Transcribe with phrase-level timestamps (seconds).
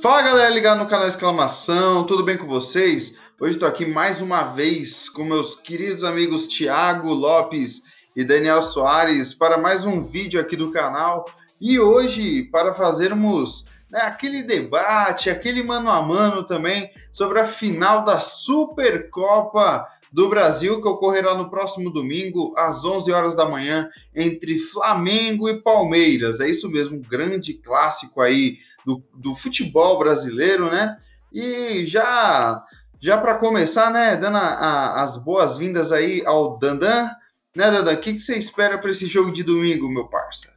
[0.00, 3.16] Fala galera ligado no canal Exclamação, tudo bem com vocês?
[3.38, 7.82] Hoje estou aqui mais uma vez com meus queridos amigos Thiago Lopes
[8.16, 11.26] e Daniel Soares para mais um vídeo aqui do canal
[11.60, 18.02] e hoje para fazermos né, aquele debate, aquele mano a mano também sobre a final
[18.04, 24.56] da Supercopa do Brasil que ocorrerá no próximo domingo às 11 horas da manhã entre
[24.58, 26.38] Flamengo e Palmeiras.
[26.38, 30.96] É isso mesmo, um grande clássico aí do, do futebol brasileiro, né?
[31.32, 32.62] E já
[33.00, 37.10] já para começar, né, dando a, a, as boas-vindas aí ao Dandan,
[37.54, 37.94] né, Dandan?
[37.94, 40.54] O que, que você espera para esse jogo de domingo, meu parça?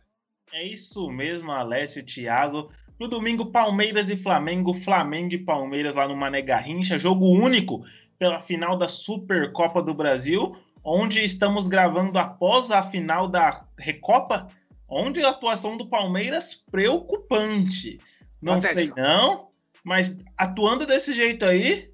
[0.53, 2.69] É isso mesmo, Alessio, Thiago.
[2.99, 7.83] No domingo, Palmeiras e Flamengo, Flamengo e Palmeiras lá no Mané Garrincha, jogo único
[8.17, 14.47] pela final da Supercopa do Brasil, onde estamos gravando após a final da Recopa,
[14.87, 17.99] onde a atuação do Palmeiras preocupante.
[18.41, 18.95] Não Atlético.
[18.95, 19.49] sei não,
[19.83, 21.91] mas atuando desse jeito aí,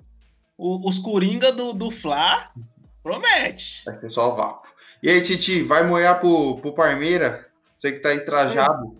[0.58, 2.52] o, os Coringa do, do Fla
[3.02, 3.84] promete.
[3.86, 4.72] Vai ser só o vácuo.
[5.02, 7.48] E aí, Titi, vai moer pro, pro Parmeira?
[7.78, 8.98] Você que tá aí trajado.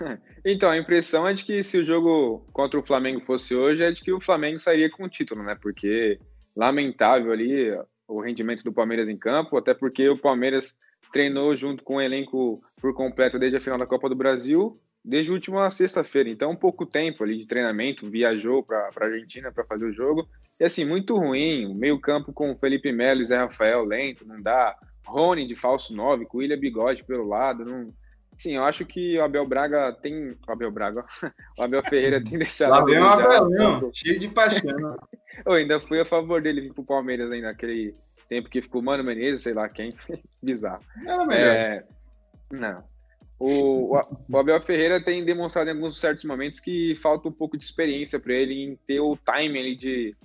[0.44, 3.90] Então, a impressão é de que se o jogo contra o Flamengo fosse hoje, é
[3.90, 5.56] de que o Flamengo sairia com o título, né?
[5.60, 6.18] Porque
[6.54, 10.76] lamentável ali o rendimento do Palmeiras em campo, até porque o Palmeiras
[11.12, 15.30] treinou junto com o elenco por completo desde a final da Copa do Brasil desde
[15.30, 16.30] a última sexta-feira.
[16.30, 20.26] Então, pouco tempo ali de treinamento, viajou para a Argentina para fazer o jogo.
[20.58, 21.74] E assim, muito ruim.
[21.74, 24.74] Meio campo com Felipe Melo e Zé Rafael lento, não dá.
[25.06, 27.64] Rony de falso 9, com William Bigode pelo lado.
[27.64, 27.92] Não...
[28.38, 30.36] Sim, eu acho que o Abel Braga tem.
[30.46, 31.04] O Abel Braga,
[31.58, 32.72] o Abel Ferreira tem deixado.
[32.72, 34.60] O Abel, não, cheio de paixão.
[35.44, 37.94] eu ainda fui a favor dele vir pro Palmeiras ainda, naquele
[38.28, 39.94] tempo que ficou Mano Menezes, sei lá quem.
[40.42, 40.82] Bizarro.
[41.06, 41.56] Era melhor.
[41.56, 41.84] É...
[42.50, 42.84] Não.
[43.38, 43.96] O,
[44.30, 48.18] o Abel Ferreira tem demonstrado em alguns certos momentos que falta um pouco de experiência
[48.18, 50.16] para ele em ter o time de,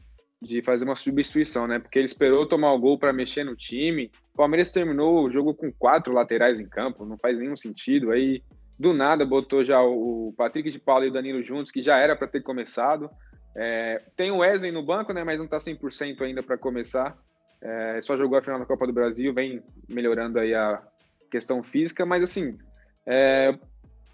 [0.41, 1.79] de fazer uma substituição, né?
[1.79, 4.11] Porque ele esperou tomar o gol para mexer no time.
[4.33, 8.11] O Palmeiras terminou o jogo com quatro laterais em campo, não faz nenhum sentido.
[8.11, 8.41] Aí,
[8.77, 12.15] do nada, botou já o Patrick de Paulo e o Danilo juntos, que já era
[12.15, 13.09] para ter começado.
[13.55, 15.23] É, tem o Wesley no banco, né?
[15.23, 17.17] Mas não está 100% ainda para começar.
[17.61, 20.81] É, só jogou a final da Copa do Brasil, vem melhorando aí a
[21.29, 22.57] questão física, mas assim,
[23.05, 23.57] é,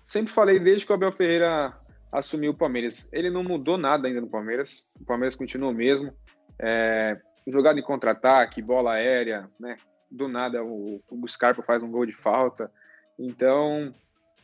[0.04, 1.74] sempre falei desde que o Abel Ferreira
[2.18, 3.08] assumiu o Palmeiras.
[3.12, 4.86] Ele não mudou nada ainda no Palmeiras.
[5.00, 6.14] O Palmeiras continua o mesmo.
[6.60, 9.78] É, jogada em contra-ataque, bola aérea, né?
[10.10, 12.72] Do nada o, o Scarpa faz um gol de falta.
[13.20, 13.94] Então,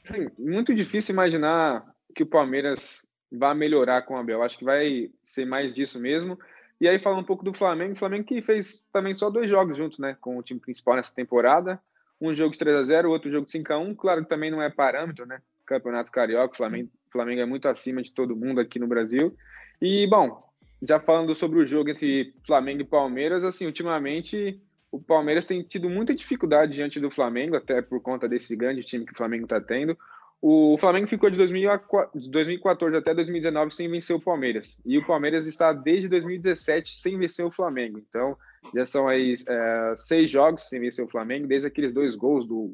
[0.08, 4.44] assim, muito difícil imaginar que o Palmeiras vá melhorar com o Abel.
[4.44, 6.38] Acho que vai ser mais disso mesmo.
[6.80, 9.78] E aí, falando um pouco do Flamengo, o Flamengo que fez também só dois jogos
[9.78, 10.18] juntos, né?
[10.20, 11.80] Com o time principal nessa temporada
[12.22, 14.52] um jogo de 3 a 0 outro jogo de 5 a 1 Claro que também
[14.52, 15.42] não é parâmetro, né?
[15.66, 19.36] Campeonato Carioca, Flamengo, Flamengo é muito acima de todo mundo aqui no Brasil.
[19.82, 20.44] E, bom,
[20.82, 24.60] já falando sobre o jogo entre Flamengo e Palmeiras, assim, ultimamente
[24.92, 29.06] o Palmeiras tem tido muita dificuldade diante do Flamengo, até por conta desse grande time
[29.06, 29.98] que o Flamengo está tendo.
[30.42, 34.80] O Flamengo ficou de 2014 até 2019 sem vencer o Palmeiras.
[34.84, 38.00] E o Palmeiras está desde 2017 sem vencer o Flamengo.
[38.00, 38.36] Então,
[38.76, 42.74] já são aí é, seis jogos sem vencer o Flamengo, desde aqueles dois gols do,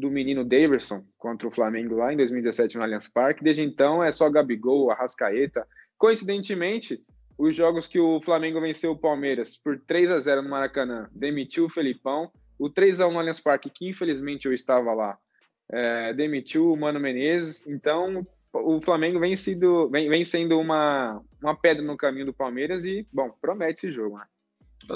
[0.00, 3.44] do menino Daverson contra o Flamengo lá em 2017 no Allianz Parque.
[3.44, 5.66] Desde então é só Gabigol, Arrascaeta.
[5.98, 7.00] Coincidentemente,
[7.38, 11.66] os jogos que o Flamengo venceu o Palmeiras por 3 a 0 no Maracanã, demitiu
[11.66, 12.30] o Felipão.
[12.58, 15.16] O 3 a 1 no Allianz Parque, que infelizmente eu estava lá,
[15.70, 17.66] é, demitiu o Mano Menezes.
[17.66, 22.84] Então, o Flamengo vem, sido, vem, vem sendo uma, uma pedra no caminho do Palmeiras
[22.84, 24.24] e, bom, promete esse jogo, né?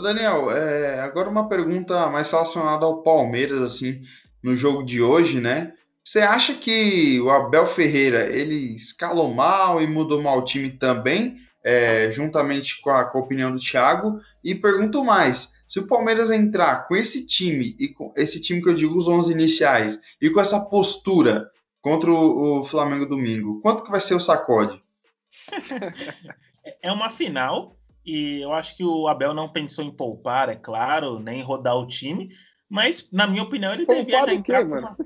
[0.01, 4.03] Daniel, é, agora uma pergunta mais relacionada ao Palmeiras, assim,
[4.45, 5.73] no jogo de hoje, né?
[6.05, 11.39] Você acha que o Abel Ferreira ele escalou mal e mudou mal o time também,
[11.65, 14.21] é, juntamente com a, com a, opinião do Thiago?
[14.45, 18.69] E pergunto mais: se o Palmeiras entrar com esse time, e com esse time que
[18.69, 23.83] eu digo, os 11 iniciais, e com essa postura contra o, o Flamengo domingo, quanto
[23.83, 24.79] que vai ser o sacode?
[26.83, 31.19] É uma final e eu acho que o Abel não pensou em poupar, é claro,
[31.19, 32.29] nem rodar o time.
[32.69, 34.65] Mas, na minha opinião, ele poupar devia entrar.
[34.65, 34.97] Quê, uma...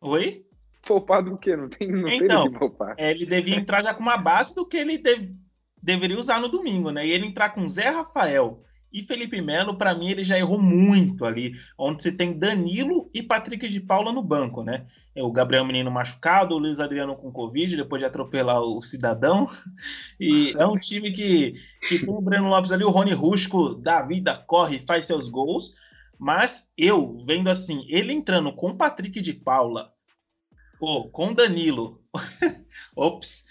[0.00, 0.44] Oi?
[0.86, 1.56] Poupar do quê?
[1.56, 2.94] Não tem, não então, tem poupar.
[2.98, 5.34] É, ele devia entrar já com uma base do que ele deve,
[5.82, 7.06] deveria usar no domingo, né?
[7.06, 8.64] E ele entrar com Zé Rafael,
[8.94, 13.20] e Felipe Melo, para mim, ele já errou muito ali, onde você tem Danilo e
[13.20, 14.84] Patrick de Paula no banco, né?
[15.16, 19.50] É o Gabriel Menino machucado, o Luiz Adriano com Covid, depois de atropelar o Cidadão.
[20.20, 21.54] E é um time que,
[21.88, 25.74] que tem o Breno Lopes ali, o Rony Rusco, da vida, corre, faz seus gols.
[26.18, 29.94] Mas eu, vendo assim, ele entrando com Patrick de Paula,
[30.78, 32.02] Pô, com Danilo,
[32.96, 33.44] ops,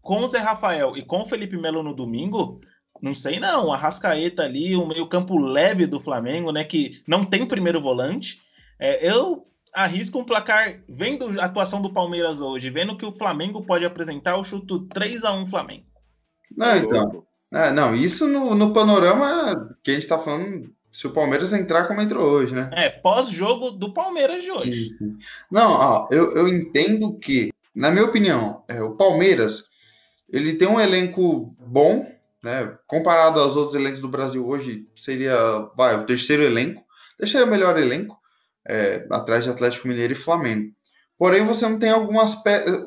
[0.00, 2.60] com o Zé Rafael e com o Felipe Melo no domingo,
[3.02, 3.72] não sei não.
[3.72, 6.64] A Rascaeta ali, o meio campo leve do Flamengo, né?
[6.64, 8.40] Que não tem o primeiro volante.
[8.78, 13.64] É, eu arrisco um placar, vendo a atuação do Palmeiras hoje, vendo que o Flamengo
[13.66, 15.86] pode apresentar, eu chuto 3 a 1 Flamengo.
[16.56, 17.26] Não, então.
[17.52, 21.86] É, não, isso no, no panorama que a gente tá falando, se o Palmeiras entrar
[21.86, 22.70] como entrou hoje, né?
[22.72, 24.96] É, pós-jogo do Palmeiras de hoje.
[25.50, 29.64] Não, ó, eu, eu entendo que, na minha opinião, é, o Palmeiras
[30.32, 32.10] ele tem um elenco bom,
[32.42, 32.78] né?
[32.86, 35.36] Comparado aos outros elencos do Brasil hoje, seria
[35.76, 36.82] vai, o terceiro elenco.
[37.18, 38.18] Deixa o melhor elenco,
[38.66, 40.72] é, atrás de Atlético Mineiro e Flamengo.
[41.18, 42.82] Porém, você não tem algumas peças.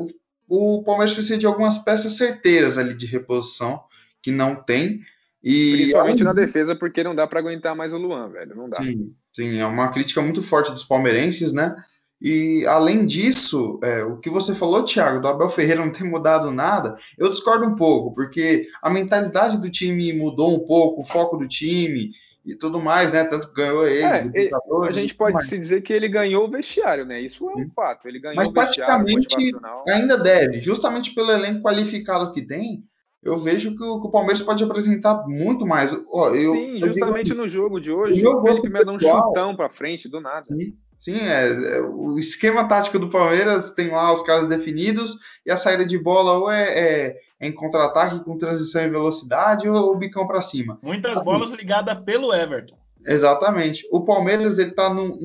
[0.47, 3.83] O Palmeiras precisa de algumas peças certeiras ali de reposição,
[4.19, 4.99] que não tem.
[5.43, 8.55] E Principalmente na defesa, porque não dá para aguentar mais o Luan, velho.
[8.55, 8.77] Não dá.
[8.77, 11.75] Sim, sim, é uma crítica muito forte dos palmeirenses, né?
[12.21, 16.51] E além disso, é, o que você falou, Thiago, do Abel Ferreira não ter mudado
[16.51, 21.37] nada, eu discordo um pouco, porque a mentalidade do time mudou um pouco, o foco
[21.37, 22.11] do time
[22.45, 23.23] e tudo mais, né?
[23.23, 24.03] Tanto ganhou ele.
[24.03, 24.51] É, ele
[24.85, 25.47] a gente pode mais.
[25.47, 27.21] se dizer que ele ganhou o vestiário, né?
[27.21, 28.05] Isso é um fato.
[28.05, 29.05] Ele ganhou Mas o vestiário.
[29.05, 29.55] Praticamente
[29.87, 32.83] ainda deve, justamente pelo elenco qualificado que tem.
[33.21, 35.91] Eu vejo que o, que o Palmeiras pode apresentar muito mais.
[35.91, 39.69] Eu, Sim, justamente digo, no jogo de hoje, o Felipe Melo dá um chutão para
[39.69, 40.43] frente do nada.
[40.43, 40.73] Sim.
[40.99, 45.55] Sim, é, é, o esquema tático do Palmeiras tem lá os caras definidos e a
[45.55, 49.97] saída de bola ou é, é, é em contra-ataque com transição e velocidade ou, o
[49.97, 50.77] bicão para cima.
[50.81, 52.77] Muitas assim, bolas ligadas pelo Everton.
[53.05, 53.87] Exatamente.
[53.91, 55.17] O Palmeiras ele está num,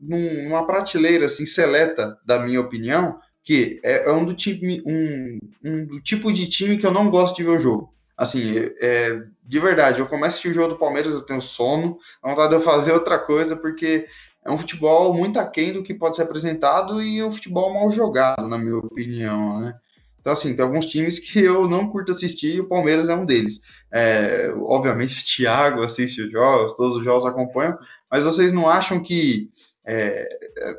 [0.00, 5.38] num, numa prateleira assim seleta, da minha opinião, que é, é um, do time, um,
[5.64, 7.92] um do tipo de time que eu não gosto de ver o jogo.
[8.16, 11.98] Assim, é, de verdade, eu começo a assistir o jogo do Palmeiras, eu tenho sono,
[12.22, 14.06] a vontade de eu fazer outra coisa, porque
[14.44, 18.46] é um futebol muito aquém do que pode ser apresentado e um futebol mal jogado,
[18.48, 19.74] na minha opinião, né?
[20.20, 23.26] Então, assim, tem alguns times que eu não curto assistir e o Palmeiras é um
[23.26, 23.60] deles.
[23.90, 27.76] É, obviamente, o Thiago assiste os jogos, todos os jogos acompanham,
[28.08, 29.50] mas vocês não acham que
[29.84, 30.28] é,
[30.58, 30.76] é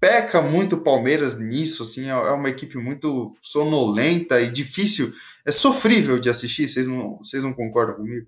[0.00, 1.82] peca muito o Palmeiras nisso?
[1.82, 5.12] Assim, é, é uma equipe muito sonolenta e difícil,
[5.44, 8.26] é sofrível de assistir, vocês não, vocês não concordam comigo?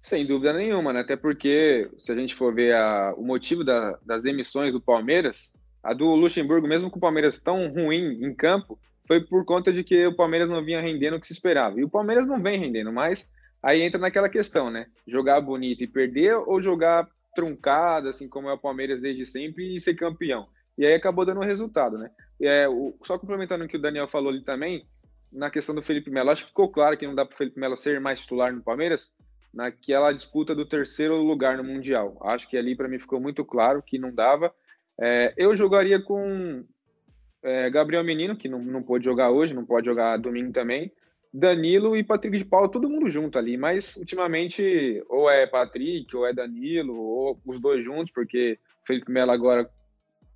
[0.00, 1.00] Sem dúvida nenhuma, né?
[1.00, 5.52] Até porque, se a gente for ver a, o motivo da, das demissões do Palmeiras,
[5.82, 9.82] a do Luxemburgo, mesmo com o Palmeiras tão ruim em campo, foi por conta de
[9.82, 11.78] que o Palmeiras não vinha rendendo o que se esperava.
[11.78, 13.28] E o Palmeiras não vem rendendo mais.
[13.62, 14.86] Aí entra naquela questão, né?
[15.06, 19.80] Jogar bonito e perder ou jogar truncado, assim como é o Palmeiras desde sempre, e
[19.80, 20.48] ser campeão.
[20.76, 22.10] E aí acabou dando resultado, né?
[22.38, 24.86] E é, o, só complementando o que o Daniel falou ali também,
[25.32, 27.60] na questão do Felipe Melo, acho que ficou claro que não dá para o Felipe
[27.60, 29.12] Melo ser mais titular no Palmeiras,
[29.52, 32.16] naquela disputa do terceiro lugar no Mundial.
[32.22, 34.52] Acho que ali para mim ficou muito claro que não dava.
[34.98, 36.64] É, eu jogaria com
[37.42, 40.92] é, Gabriel Menino, que não, não pôde jogar hoje, não pode jogar domingo também.
[41.32, 46.26] Danilo e Patrick de Paula, todo mundo junto ali, mas ultimamente ou é Patrick, ou
[46.26, 49.70] é Danilo, ou os dois juntos, porque Felipe Melo agora,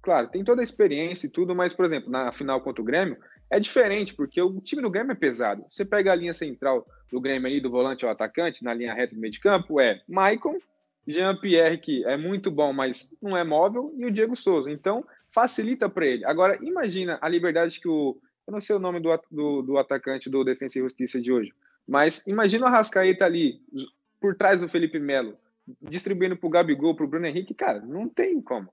[0.01, 3.17] claro, tem toda a experiência e tudo, mas, por exemplo, na final contra o Grêmio,
[3.51, 5.65] é diferente, porque o time do Grêmio é pesado.
[5.69, 9.15] Você pega a linha central do Grêmio aí, do volante ao atacante, na linha reta
[9.15, 10.59] do meio de campo, é Maicon,
[11.07, 14.71] Jean-Pierre, que é muito bom, mas não é móvel, e o Diego Souza.
[14.71, 16.25] Então, facilita para ele.
[16.25, 18.17] Agora, imagina a liberdade que o.
[18.47, 21.53] Eu não sei o nome do, do, do atacante do Defensa e Justiça de hoje,
[21.87, 23.61] mas imagina o Arrascaeta ali,
[24.21, 25.37] por trás do Felipe Melo,
[25.81, 27.55] distribuindo para o Gabigol, para o Bruno Henrique.
[27.55, 28.69] Cara, não tem como.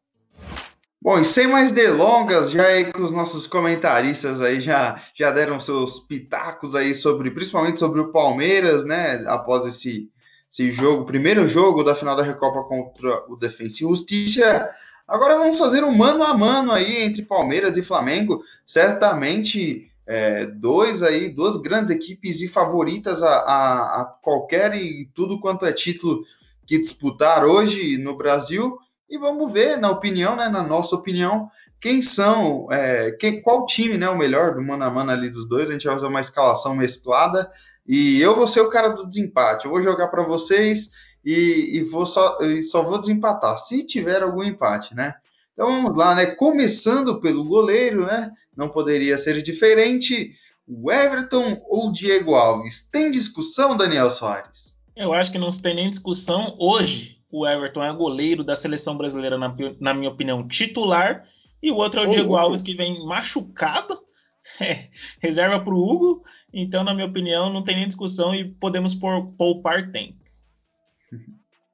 [1.02, 5.60] Bom, e sem mais delongas, já aí que os nossos comentaristas aí já, já deram
[5.60, 9.24] seus pitacos aí sobre, principalmente sobre o Palmeiras, né?
[9.26, 10.12] Após esse,
[10.52, 14.70] esse jogo, primeiro jogo da final da Recopa contra o Defensa e Justiça.
[15.12, 18.42] Agora vamos fazer um mano a mano aí entre Palmeiras e Flamengo.
[18.66, 25.38] Certamente é, dois aí, duas grandes equipes e favoritas a, a, a qualquer e tudo
[25.42, 26.24] quanto é título
[26.66, 28.78] que disputar hoje no Brasil
[29.10, 31.52] e vamos ver, na opinião, né, na nossa opinião,
[31.82, 35.46] quem são, é, quem, qual time né, o melhor do mano a mano ali dos
[35.46, 35.70] dois.
[35.70, 37.52] A gente vai fazer uma escalação mesclada
[37.86, 39.66] e eu vou ser o cara do desempate.
[39.66, 40.90] Eu vou jogar para vocês
[41.24, 45.14] e, e, vou só, e só vou desempatar, se tiver algum empate, né?
[45.54, 46.28] Então vamos lá, né?
[46.28, 48.32] Começando pelo goleiro, né?
[48.56, 50.34] Não poderia ser diferente.
[50.68, 52.88] O Everton ou o Diego Alves?
[52.90, 54.80] Tem discussão, Daniel Soares?
[54.96, 59.38] Eu acho que não tem nem discussão hoje o Everton é goleiro da seleção brasileira,
[59.38, 61.24] na, na minha opinião, titular,
[61.64, 64.00] e o outro é o Ô, Diego Alves, que vem machucado,
[64.60, 64.90] é,
[65.22, 66.24] reserva para o Hugo,
[66.54, 70.21] então, na minha opinião, não tem nem discussão e podemos poupar tempo.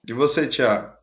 [0.07, 0.95] E você, Thiago?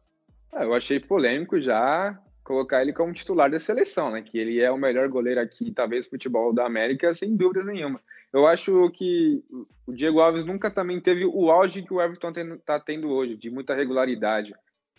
[0.51, 4.23] Ah, eu achei polêmico já colocar ele como titular da seleção, né?
[4.23, 8.01] Que ele é o melhor goleiro aqui, talvez, futebol da América, sem dúvida nenhuma.
[8.33, 9.43] Eu acho que
[9.87, 13.51] o Diego Alves nunca também teve o auge que o Everton está tendo hoje, de
[13.51, 14.55] muita regularidade.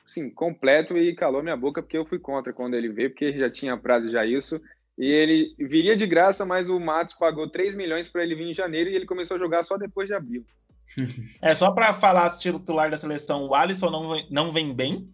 [0.06, 3.50] Sim, completo e calou minha boca, porque eu fui contra quando ele veio, porque já
[3.50, 4.62] tinha prazo já isso.
[4.98, 8.54] E ele viria de graça, mas o Matos pagou 3 milhões para ele vir em
[8.54, 10.46] janeiro e ele começou a jogar só depois de abril.
[11.42, 15.10] É, só para falar titular da seleção, o Alisson não, não vem bem,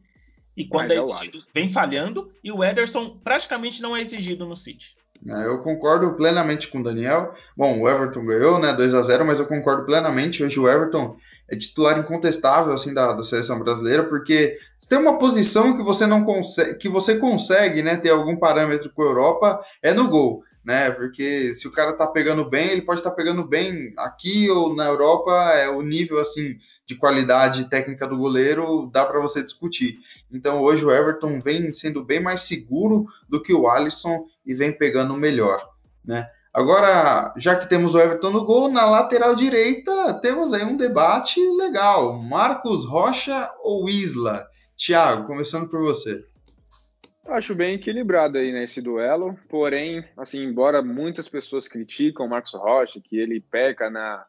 [0.56, 4.56] e quando é, é exigido, vem falhando, e o Ederson praticamente não é exigido no
[4.56, 4.96] City.
[5.28, 7.34] É, eu concordo plenamente com o Daniel.
[7.56, 10.44] Bom, o Everton ganhou, né, 2 a 0 mas eu concordo plenamente.
[10.44, 11.16] Hoje o Everton
[11.48, 16.08] é titular incontestável assim da, da seleção brasileira, porque se tem uma posição que você
[16.08, 20.44] não consegue, que você consegue, né, ter algum parâmetro com a Europa, é no gol
[20.64, 20.92] né?
[20.92, 24.76] Porque se o cara tá pegando bem, ele pode estar tá pegando bem aqui ou
[24.76, 29.98] na Europa, é o nível assim de qualidade técnica do goleiro dá para você discutir.
[30.32, 34.78] Então hoje o Everton vem sendo bem mais seguro do que o Alisson e vem
[34.78, 35.66] pegando melhor,
[36.04, 36.28] né?
[36.54, 41.40] Agora, já que temos o Everton no gol, na lateral direita temos aí um debate
[41.56, 42.22] legal.
[42.22, 44.46] Marcos Rocha ou Isla?
[44.76, 46.26] Thiago, começando por você.
[47.28, 53.00] Acho bem equilibrado aí nesse duelo, porém, assim, embora muitas pessoas criticam o Marcos Rocha,
[53.00, 54.26] que ele peca na,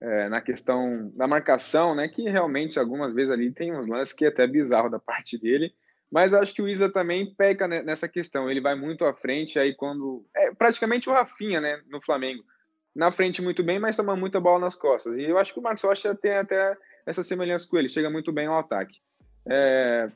[0.00, 4.26] é, na questão da marcação, né, que realmente algumas vezes ali tem uns lances que
[4.26, 5.74] é até bizarro da parte dele,
[6.12, 9.74] mas acho que o Isa também peca nessa questão, ele vai muito à frente, aí
[9.74, 10.24] quando...
[10.36, 12.44] É praticamente o Rafinha, né, no Flamengo,
[12.94, 15.62] na frente muito bem, mas toma muita bola nas costas, e eu acho que o
[15.62, 16.76] Marcos Rocha tem até
[17.06, 19.00] essa semelhança com ele, chega muito bem ao ataque.
[19.48, 20.10] É,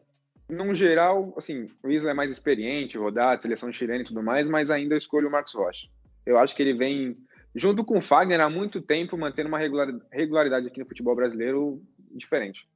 [0.50, 4.70] num geral, assim, o Isla é mais experiente, rodado, seleção chilena e tudo mais, mas
[4.70, 5.88] ainda eu escolho o Marcos Rocha.
[6.26, 7.16] Eu acho que ele vem,
[7.54, 11.82] junto com o Fagner, há muito tempo mantendo uma regularidade aqui no futebol brasileiro
[12.14, 12.68] diferente.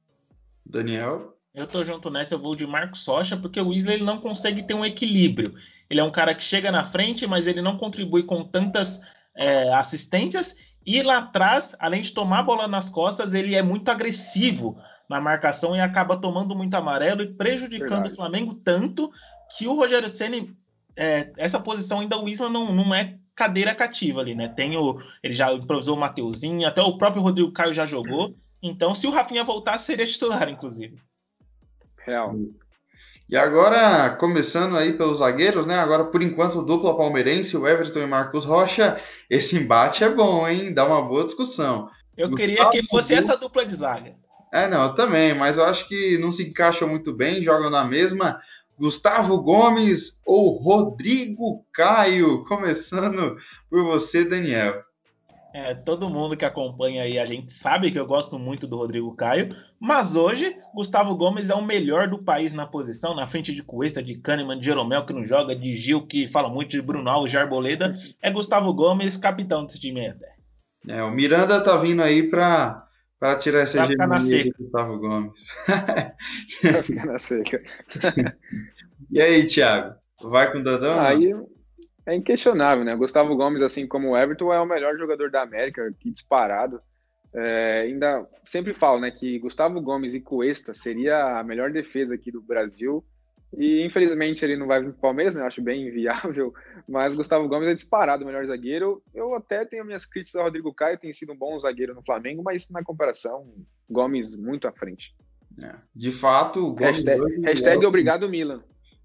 [0.65, 1.35] Daniel?
[1.53, 4.63] Eu tô junto nessa, eu vou de Marcos Rocha, porque o Isla ele não consegue
[4.63, 5.53] ter um equilíbrio.
[5.89, 8.99] Ele é um cara que chega na frente, mas ele não contribui com tantas
[9.37, 10.55] é, assistências.
[10.85, 14.77] E lá atrás, além de tomar a bola nas costas, ele é muito agressivo
[15.09, 18.13] na marcação e acaba tomando muito amarelo e prejudicando Verdade.
[18.13, 19.11] o Flamengo tanto
[19.57, 20.55] que o Rogério Ceni
[20.95, 24.47] é, essa posição ainda o Isla não, não é cadeira cativa ali, né?
[24.47, 28.33] Tem o, ele já improvisou o Mateuzinho, até o próprio Rodrigo Caio já jogou.
[28.63, 30.97] Então, se o Rafinha voltar, seria titular, inclusive.
[32.07, 32.35] Real.
[33.27, 35.77] E agora, começando aí pelos zagueiros, né?
[35.77, 39.01] Agora, por enquanto, dupla palmeirense, o Everton e Marcos Rocha.
[39.29, 40.73] Esse embate é bom, hein?
[40.73, 41.89] Dá uma boa discussão.
[42.15, 44.15] Eu queria que fosse essa dupla de zaga.
[44.55, 47.83] É, não, eu também, mas eu acho que não se encaixam muito bem, jogam na
[47.83, 48.39] mesma.
[48.79, 52.41] Gustavo Gomes ou Rodrigo Caio?
[52.45, 53.35] Começando
[53.69, 54.81] por você, Daniel.
[55.53, 59.13] É, todo mundo que acompanha aí, a gente sabe que eu gosto muito do Rodrigo
[59.13, 63.61] Caio, mas hoje Gustavo Gomes é o melhor do país na posição, na frente de
[63.61, 67.09] Cuesta, de Kahneman, de Jeromel, que não joga, de Gil, que fala muito de Bruno
[67.09, 67.93] Alves, de Arboleda.
[68.21, 70.33] É Gustavo Gomes, capitão desse time até.
[70.87, 72.84] É, o Miranda tá vindo aí para
[73.19, 75.39] para tirar essa hegemonia do Gustavo Gomes.
[76.61, 77.61] Pra ficar na seca.
[79.09, 79.95] e aí, Thiago?
[80.21, 80.99] Vai com o Dadão?
[80.99, 81.33] Aí
[82.05, 82.95] é inquestionável, né?
[82.95, 86.79] Gustavo Gomes, assim como o Everton, é o melhor jogador da América, que disparado.
[87.33, 92.31] É, ainda sempre falo, né, que Gustavo Gomes e Cuesta seria a melhor defesa aqui
[92.31, 93.03] do Brasil
[93.57, 95.41] e infelizmente ele não vai vir para o Palmeiras, né?
[95.41, 96.53] Eu acho bem inviável.
[96.87, 99.01] Mas Gustavo Gomes é disparado o melhor zagueiro.
[99.13, 102.43] Eu até tenho minhas críticas ao Rodrigo Caio, tem sido um bom zagueiro no Flamengo,
[102.43, 103.47] mas na comparação,
[103.89, 105.15] Gomes muito à frente.
[105.63, 107.87] É, de fato, Gomes hashtag, hashtag é...
[107.87, 108.61] obrigado Milan.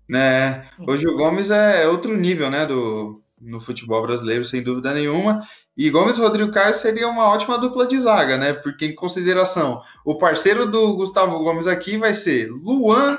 [0.09, 0.69] Né?
[0.80, 5.40] Hoje o Gomes é outro nível, né, do no futebol brasileiro, sem dúvida nenhuma.
[5.76, 8.52] E Gomes e Rodrigo Caio seria uma ótima dupla de zaga, né?
[8.52, 13.19] Porque em consideração, o parceiro do Gustavo Gomes aqui vai ser Luan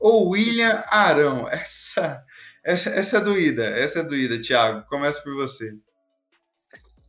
[0.00, 1.46] ou William Arão?
[1.48, 2.24] Essa,
[2.64, 4.86] essa, essa é doída, essa é doída, Thiago.
[4.88, 5.74] Começa por você.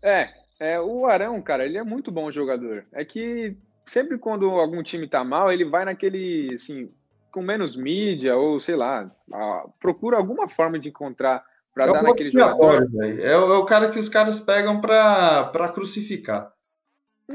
[0.01, 0.29] É,
[0.59, 2.85] é, o Arão, cara, ele é muito bom jogador.
[2.91, 6.91] É que sempre quando algum time tá mal, ele vai naquele, assim,
[7.31, 9.09] com menos mídia, ou sei lá,
[9.79, 11.43] procura alguma forma de encontrar
[11.73, 12.87] para é dar naquele jogador.
[13.01, 16.51] É, é, o cara que os caras pegam para crucificar.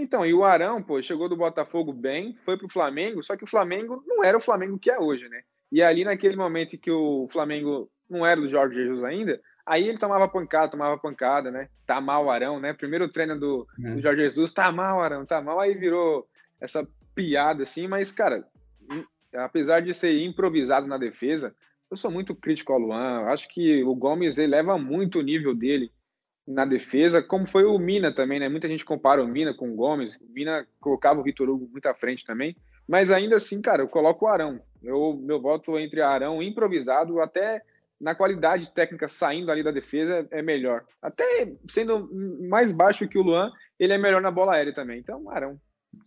[0.01, 3.49] Então, e o Arão, pô, chegou do Botafogo bem, foi pro Flamengo, só que o
[3.49, 5.43] Flamengo não era o Flamengo que é hoje, né?
[5.71, 9.99] E ali naquele momento que o Flamengo não era do Jorge Jesus ainda, aí ele
[9.99, 11.69] tomava pancada, tomava pancada, né?
[11.87, 12.73] Tá mal o Arão, né?
[12.73, 13.95] Primeiro treino do, é.
[13.95, 16.29] do Jorge Jesus, tá mal Arão, tá mal, aí virou
[16.61, 18.47] essa piada assim, mas, cara,
[19.35, 21.55] apesar de ser improvisado na defesa,
[21.91, 25.91] eu sou muito crítico ao Luan, acho que o Gomes eleva muito o nível dele
[26.47, 28.49] na defesa, como foi o Mina também, né?
[28.49, 30.15] Muita gente compara o Mina com o Gomes.
[30.17, 32.57] O Mina colocava o Vitor Hugo muito à frente também.
[32.87, 34.61] Mas ainda assim, cara, eu coloco o Arão.
[34.83, 37.63] Eu, meu voto entre Arão improvisado, até
[38.01, 40.85] na qualidade técnica saindo ali da defesa, é melhor.
[41.03, 42.09] Até sendo
[42.49, 45.01] mais baixo que o Luan, ele é melhor na bola aérea também.
[45.01, 45.59] Então, Arão.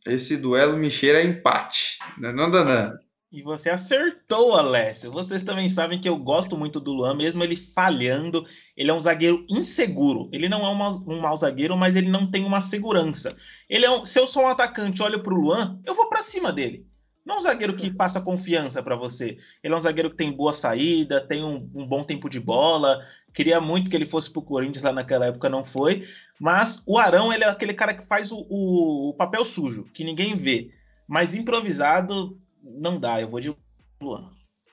[0.05, 1.97] Esse duelo me cheira empate.
[2.17, 2.97] Não, não, não, não.
[3.31, 5.11] E você acertou, Alessio.
[5.11, 8.43] Vocês também sabem que eu gosto muito do Luan, mesmo ele falhando.
[8.75, 10.27] Ele é um zagueiro inseguro.
[10.31, 13.35] Ele não é uma, um mau zagueiro, mas ele não tem uma segurança.
[13.69, 16.23] Ele é um, se eu sou um atacante, olho para o Luan, eu vou para
[16.23, 16.87] cima dele.
[17.23, 19.37] Não é um zagueiro que passa confiança para você.
[19.63, 23.05] Ele é um zagueiro que tem boa saída, tem um, um bom tempo de bola.
[23.31, 26.07] Queria muito que ele fosse para o Corinthians lá naquela época, não foi.
[26.39, 30.03] Mas o Arão, ele é aquele cara que faz o, o, o papel sujo, que
[30.03, 30.71] ninguém vê.
[31.07, 33.55] Mas improvisado, não dá, eu vou de
[34.01, 34.29] Luan.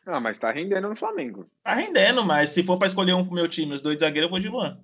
[0.06, 1.46] Ah, mas tá rendendo no Flamengo.
[1.64, 4.30] Tá rendendo, mas se for para escolher um pro meu time, os dois zagueiros, eu
[4.30, 4.78] vou de Luan.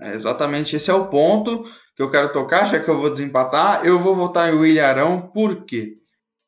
[0.00, 3.84] É, exatamente, esse é o ponto que eu quero tocar, já que eu vou desempatar.
[3.84, 5.98] Eu vou votar em William Arão, por quê?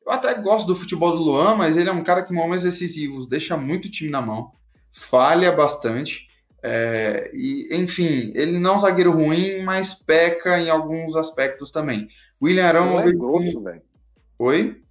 [0.05, 2.63] Eu até gosto do futebol do Luan, mas ele é um cara que em momentos
[2.63, 4.51] decisivos deixa muito time na mão,
[4.91, 6.27] falha bastante.
[6.63, 12.07] É, e, enfim, ele não é um zagueiro ruim, mas peca em alguns aspectos também.
[12.41, 12.99] William Arão.
[12.99, 13.81] é grosso, velho.
[14.39, 14.81] Oi?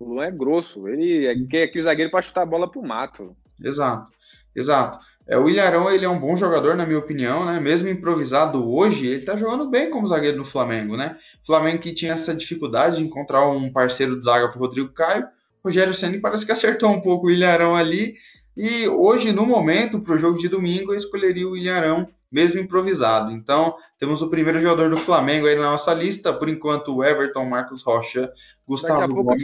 [0.00, 3.36] O Luan é grosso, ele é, é aquele zagueiro para chutar a bola pro mato.
[3.62, 4.10] Exato,
[4.56, 4.98] exato.
[5.26, 7.60] É, o Ilharão, ele é um bom jogador, na minha opinião, né?
[7.60, 11.18] Mesmo improvisado hoje, ele tá jogando bem como zagueiro no Flamengo, né?
[11.46, 15.28] Flamengo que tinha essa dificuldade de encontrar um parceiro de zaga pro Rodrigo Caio.
[15.62, 18.14] Rogério Senna parece que acertou um pouco o Ilharão ali.
[18.56, 23.30] E hoje, no momento, para o jogo de domingo, eu escolheria o Ilharão, mesmo improvisado.
[23.30, 26.32] Então, temos o primeiro jogador do Flamengo aí na nossa lista.
[26.32, 28.32] Por enquanto, o Everton, Marcos Rocha,
[28.70, 29.42] Gustavo Gomes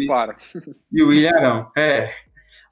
[0.92, 1.70] e o Ilharão.
[1.76, 2.14] É.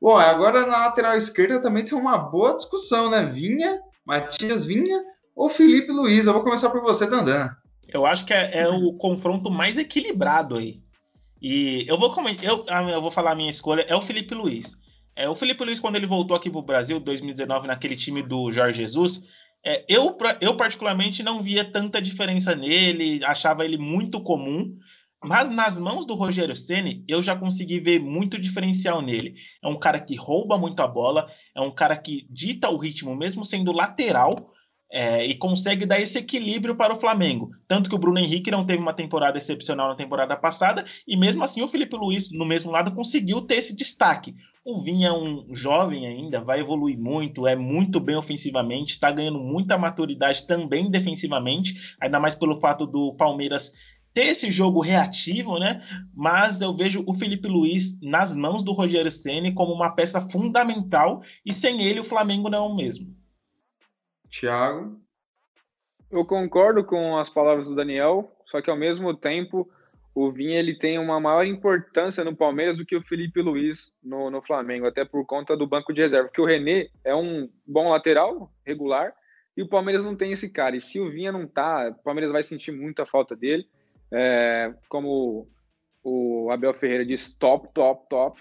[0.00, 3.24] Bom, agora na lateral esquerda também tem uma boa discussão, né?
[3.24, 5.02] Vinha, Matias Vinha
[5.34, 6.26] ou Felipe Luiz?
[6.26, 7.50] Eu vou começar por você, Dandan.
[7.88, 10.80] Eu acho que é, é o confronto mais equilibrado aí.
[11.42, 14.34] E eu vou comentar, eu, ah, eu vou falar a minha escolha, é o Felipe
[14.34, 14.76] Luiz.
[15.16, 18.50] É, o Felipe Luiz, quando ele voltou aqui para o Brasil, 2019, naquele time do
[18.52, 19.22] Jorge Jesus,
[19.64, 24.76] é, eu, eu particularmente não via tanta diferença nele, achava ele muito comum.
[25.24, 29.34] Mas nas mãos do Rogério Ceni, eu já consegui ver muito diferencial nele.
[29.62, 33.16] É um cara que rouba muito a bola, é um cara que dita o ritmo,
[33.16, 34.52] mesmo sendo lateral,
[34.92, 37.50] é, e consegue dar esse equilíbrio para o Flamengo.
[37.66, 41.42] Tanto que o Bruno Henrique não teve uma temporada excepcional na temporada passada, e mesmo
[41.42, 44.34] assim o Felipe Luiz, no mesmo lado, conseguiu ter esse destaque.
[44.64, 49.40] O Vinha é um jovem ainda, vai evoluir muito, é muito bem ofensivamente, está ganhando
[49.40, 53.72] muita maturidade também defensivamente, ainda mais pelo fato do Palmeiras
[54.14, 55.82] ter esse jogo reativo, né?
[56.14, 61.22] Mas eu vejo o Felipe Luiz nas mãos do Rogério Ceni como uma peça fundamental
[61.44, 63.14] e sem ele o Flamengo não é o mesmo.
[64.30, 65.00] Thiago,
[66.10, 69.68] eu concordo com as palavras do Daniel, só que ao mesmo tempo
[70.14, 74.30] o Vinha ele tem uma maior importância no Palmeiras do que o Felipe Luiz no,
[74.30, 77.90] no Flamengo, até por conta do banco de reserva, porque o René é um bom
[77.90, 79.12] lateral, regular,
[79.56, 80.76] e o Palmeiras não tem esse cara.
[80.76, 83.68] E se o Vinha não tá, o Palmeiras vai sentir muita falta dele.
[84.12, 85.48] É, como
[86.02, 88.40] o Abel Ferreira diz, top, top, top.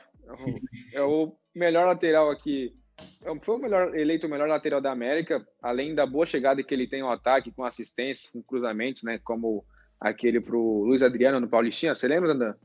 [0.93, 2.75] É o melhor lateral aqui.
[3.23, 6.73] É foi o melhor, eleito o melhor lateral da América, além da boa chegada que
[6.73, 9.19] ele tem ao ataque, com assistência, com cruzamentos, né?
[9.23, 9.65] Como
[9.99, 11.95] aquele para o Luiz Adriano no Paulistinha.
[11.95, 12.55] Você lembra, Dandan?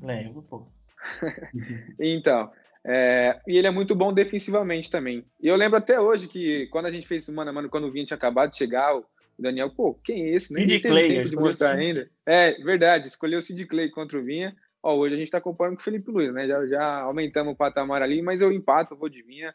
[0.00, 0.68] Lembro, pô.
[1.98, 2.50] então,
[2.84, 5.24] é, e ele é muito bom defensivamente também.
[5.40, 7.92] E eu lembro até hoje que quando a gente fez mano a mano, quando o
[7.92, 9.04] Vinha tinha acabado de chegar, o
[9.38, 10.52] Daniel, pô, quem é esse?
[10.52, 12.10] Nem Sid Clay, tempo de mostrar ainda.
[12.26, 14.54] É, verdade, escolheu o Sid Clay contra o Vinha.
[14.82, 16.46] Ó, hoje a gente tá comparando com o Felipe Luiz, né?
[16.46, 19.54] Já, já aumentamos o patamar ali, mas eu empato, vou de Vinha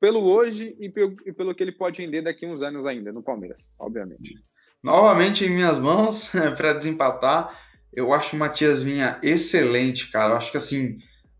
[0.00, 3.22] pelo hoje e pelo, e pelo que ele pode render daqui uns anos ainda no
[3.22, 4.34] Palmeiras, obviamente.
[4.82, 7.58] Novamente em minhas mãos, para desempatar,
[7.92, 10.34] eu acho o Matias Vinha excelente, cara.
[10.34, 10.98] Eu acho que assim,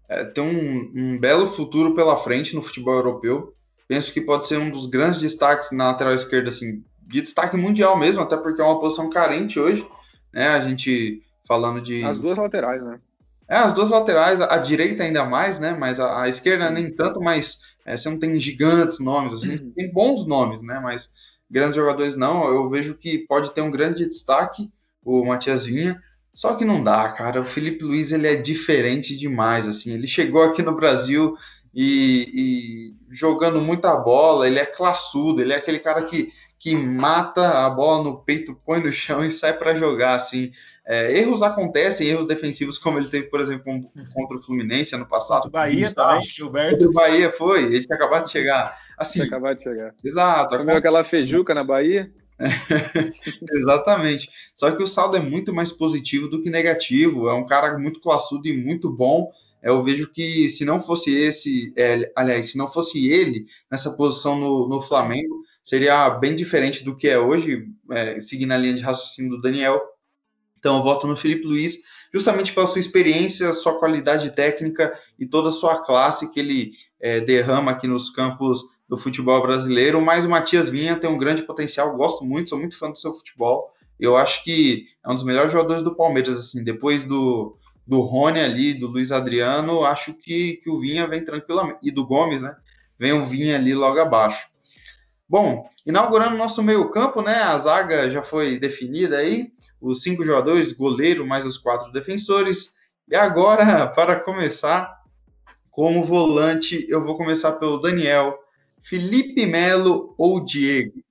[0.09, 3.55] é, tem um, um belo futuro pela frente no futebol europeu.
[3.87, 7.99] Penso que pode ser um dos grandes destaques na lateral esquerda, assim, de destaque mundial
[7.99, 9.87] mesmo, até porque é uma posição carente hoje,
[10.33, 10.49] né?
[10.49, 12.05] A gente falando de.
[12.05, 13.01] As duas laterais, né?
[13.49, 15.75] É, as duas laterais, a, direita ainda mais, né?
[15.79, 16.75] Mas a, a esquerda Sim.
[16.75, 19.73] nem tanto, mas é, você não tem gigantes nomes, assim, uhum.
[19.75, 20.79] tem bons nomes, né?
[20.79, 21.11] Mas
[21.51, 22.45] grandes jogadores não.
[22.45, 24.71] Eu vejo que pode ter um grande destaque
[25.03, 26.01] o Matias Vinha.
[26.35, 27.41] Só que não dá, cara.
[27.41, 29.95] O Felipe Luiz ele é diferente demais, assim.
[29.95, 31.35] Ele chegou aqui no Brasil
[31.75, 34.47] e, e jogando muita bola.
[34.47, 35.41] Ele é classudo.
[35.41, 39.31] Ele é aquele cara que que mata a bola no peito, põe no chão e
[39.31, 40.53] sai para jogar, assim.
[40.87, 43.65] É, erros acontecem, erros defensivos, como ele teve, por exemplo,
[44.15, 45.47] contra o Fluminense ano passado.
[45.47, 46.89] O Bahia também, Gilberto.
[46.89, 48.75] O Bahia foi, ele tinha acabado de chegar.
[48.97, 49.95] Assim, tinha acabado de chegar.
[50.03, 50.57] Exato.
[50.57, 52.11] Comeu aquela feijuca na Bahia?
[53.53, 54.31] Exatamente.
[54.55, 57.29] Só que o saldo é muito mais positivo do que negativo.
[57.29, 59.31] É um cara muito classudo e muito bom.
[59.63, 64.39] Eu vejo que se não fosse esse, é, aliás, se não fosse ele nessa posição
[64.39, 68.83] no, no Flamengo, seria bem diferente do que é hoje, é, seguindo a linha de
[68.83, 69.79] raciocínio do Daniel.
[70.59, 71.77] Então eu voto no Felipe Luiz,
[72.13, 77.21] justamente pela sua experiência, sua qualidade técnica e toda a sua classe que ele é,
[77.21, 81.95] derrama aqui nos campos do futebol brasileiro, mas o Matias Vinha tem um grande potencial,
[81.95, 83.71] gosto muito, sou muito fã do seu futebol.
[84.01, 88.41] Eu acho que é um dos melhores jogadores do Palmeiras, assim, depois do, do Rony
[88.41, 92.57] ali, do Luiz Adriano, acho que, que o Vinha vem tranquilamente, e do Gomes, né?
[92.99, 94.49] Vem o Vinha ali logo abaixo.
[95.29, 97.35] Bom, inaugurando nosso meio-campo, né?
[97.35, 102.75] A zaga já foi definida aí, os cinco jogadores, goleiro mais os quatro defensores.
[103.07, 104.99] E agora, para começar,
[105.71, 108.39] como volante, eu vou começar pelo Daniel
[108.83, 111.03] Felipe Melo ou Diego?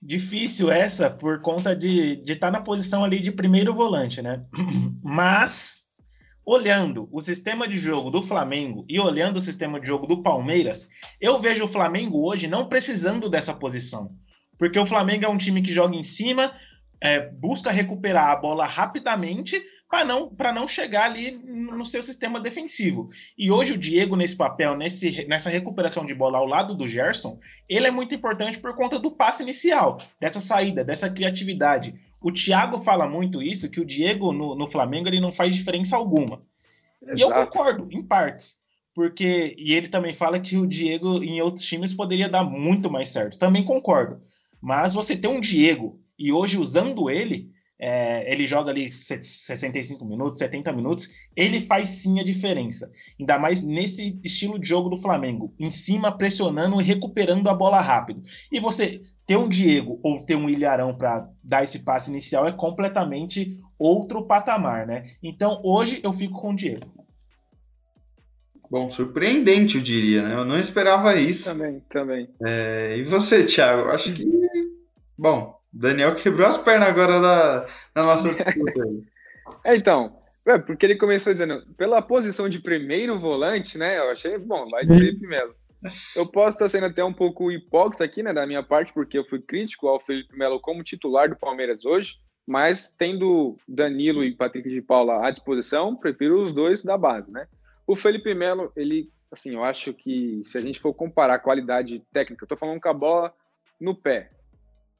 [0.00, 4.44] Difícil essa por conta de estar tá na posição ali de primeiro volante, né?
[5.00, 5.81] Mas,
[6.44, 10.88] olhando o sistema de jogo do Flamengo e olhando o sistema de jogo do Palmeiras,
[11.20, 14.10] eu vejo o Flamengo hoje não precisando dessa posição.
[14.58, 16.54] Porque o Flamengo é um time que joga em cima,
[17.00, 23.10] é, busca recuperar a bola rapidamente para não, não chegar ali no seu sistema defensivo.
[23.36, 27.38] E hoje o Diego, nesse papel, nesse, nessa recuperação de bola ao lado do Gerson,
[27.68, 31.94] ele é muito importante por conta do passe inicial, dessa saída, dessa criatividade.
[32.22, 35.96] O Thiago fala muito isso, que o Diego no, no Flamengo ele não faz diferença
[35.96, 36.42] alguma.
[37.02, 37.18] Exato.
[37.18, 38.56] E eu concordo, em partes.
[38.94, 43.08] Porque, e ele também fala que o Diego em outros times poderia dar muito mais
[43.08, 43.38] certo.
[43.38, 44.20] Também concordo.
[44.60, 47.50] Mas você ter um Diego e hoje usando ele,
[47.84, 52.88] é, ele joga ali 65 minutos, 70 minutos, ele faz sim a diferença.
[53.18, 57.80] Ainda mais nesse estilo de jogo do Flamengo, em cima, pressionando e recuperando a bola
[57.80, 58.22] rápido.
[58.52, 62.52] E você ter um Diego ou ter um Ilharão para dar esse passe inicial é
[62.52, 65.10] completamente outro patamar, né?
[65.22, 66.86] Então hoje eu fico com o Diego.
[68.70, 70.34] Bom, surpreendente, eu diria, né?
[70.34, 71.48] Eu não esperava isso.
[71.48, 72.28] Também, também.
[72.42, 73.88] É, e você, Thiago?
[73.88, 74.26] Acho que.
[75.16, 77.60] Bom, Daniel quebrou as pernas agora da,
[77.94, 78.28] da nossa
[79.64, 83.98] é, então, é, porque ele começou dizendo, pela posição de primeiro volante, né?
[83.98, 85.54] Eu achei, bom, vai de Felipe Melo.
[86.14, 89.24] Eu posso estar sendo até um pouco hipócrita aqui, né, da minha parte, porque eu
[89.24, 92.16] fui crítico ao Felipe Melo como titular do Palmeiras hoje,
[92.46, 97.46] mas tendo Danilo e Patrick de Paula à disposição, prefiro os dois da base, né?
[97.86, 102.00] O Felipe Melo, ele, assim, eu acho que se a gente for comparar a qualidade
[102.12, 103.34] técnica, eu tô falando com a bola
[103.80, 104.30] no pé,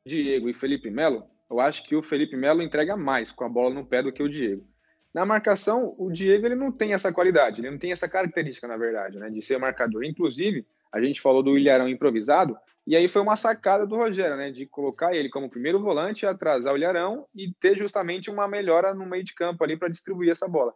[0.05, 3.75] Diego e Felipe Melo, eu acho que o Felipe Melo entrega mais com a bola
[3.75, 4.67] no pé do que o Diego.
[5.13, 8.77] Na marcação, o Diego ele não tem essa qualidade, ele não tem essa característica, na
[8.77, 10.05] verdade, né, de ser marcador.
[10.05, 14.51] Inclusive, a gente falou do Ilharão improvisado, e aí foi uma sacada do Rogério, né,
[14.51, 19.07] de colocar ele como primeiro volante, atrasar o Ilharão e ter justamente uma melhora no
[19.07, 20.73] meio de campo ali para distribuir essa bola.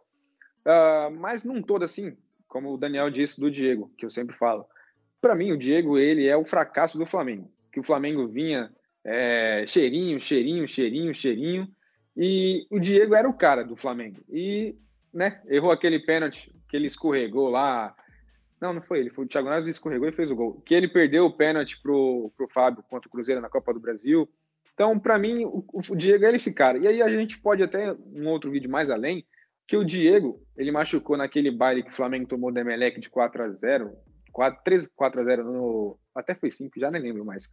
[0.65, 2.15] Uh, mas não todo assim,
[2.47, 4.65] como o Daniel disse do Diego, que eu sempre falo.
[5.19, 8.71] Para mim, o Diego ele é o fracasso do Flamengo, que o Flamengo vinha
[9.03, 11.67] é, cheirinho, cheirinho, cheirinho, cheirinho.
[12.17, 14.21] E o Diego era o cara do Flamengo.
[14.27, 14.75] E
[15.13, 17.95] né, errou aquele pênalti que ele escorregou lá.
[18.59, 20.59] Não, não foi ele, foi o Thiago Neves escorregou e fez o gol.
[20.65, 24.27] Que ele perdeu o pênalti pro, pro Fábio contra o Cruzeiro na Copa do Brasil.
[24.73, 26.79] Então, para mim, o, o, Diego é esse cara.
[26.79, 29.23] E aí a gente pode até, um outro vídeo mais além,
[29.67, 33.43] que o Diego, ele machucou naquele baile que o Flamengo tomou do Emelec de 4
[33.43, 33.91] a 0
[34.31, 35.99] 4, 3, 4 a 0 no...
[36.13, 37.49] Até foi 5, já nem lembro mais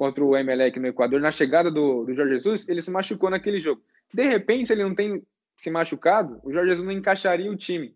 [0.00, 3.60] contra o Emelec no Equador, na chegada do, do Jorge Jesus, ele se machucou naquele
[3.60, 3.82] jogo.
[4.12, 5.22] De repente, se ele não tem
[5.56, 7.94] se machucado, o Jorge Jesus não encaixaria o time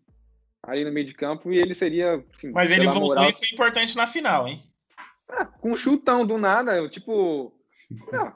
[0.63, 2.25] ali no meio de campo e ele seria.
[2.35, 3.31] Assim, Mas ele voltou moral...
[3.31, 4.63] e foi importante na final, hein?
[5.29, 7.53] Ah, com um chutão do nada, tipo.
[8.13, 8.35] Não,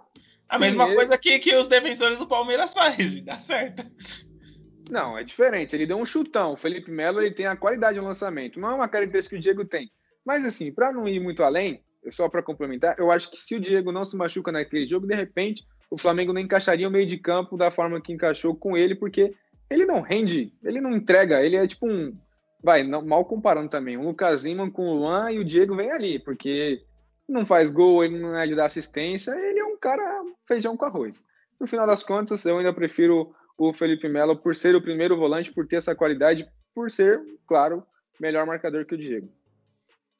[0.48, 0.94] a sim, mesma ele...
[0.94, 3.84] coisa que, que os defensores do Palmeiras fazem, dá certo.
[4.90, 5.76] Não, é diferente.
[5.76, 6.52] Ele deu um chutão.
[6.52, 8.58] O Felipe Melo ele tem a qualidade de lançamento.
[8.58, 9.90] Não é uma característica que o Diego tem.
[10.24, 13.60] Mas assim, para não ir muito além, só para complementar, eu acho que se o
[13.60, 17.16] Diego não se machuca naquele jogo, de repente o Flamengo não encaixaria o meio de
[17.16, 19.34] campo da forma que encaixou com ele, porque
[19.70, 22.16] ele não rende, ele não entrega, ele é tipo um.
[22.62, 25.92] Vai, não, mal comparando também, um Lucas Lima com o Luan e o Diego vem
[25.92, 26.82] ali, porque
[27.28, 30.02] não faz gol, ele não é de dar assistência, ele é um cara
[30.46, 31.22] feijão com arroz.
[31.60, 35.52] No final das contas, eu ainda prefiro o Felipe Melo por ser o primeiro volante,
[35.52, 37.84] por ter essa qualidade, por ser, claro,
[38.20, 39.28] melhor marcador que o Diego.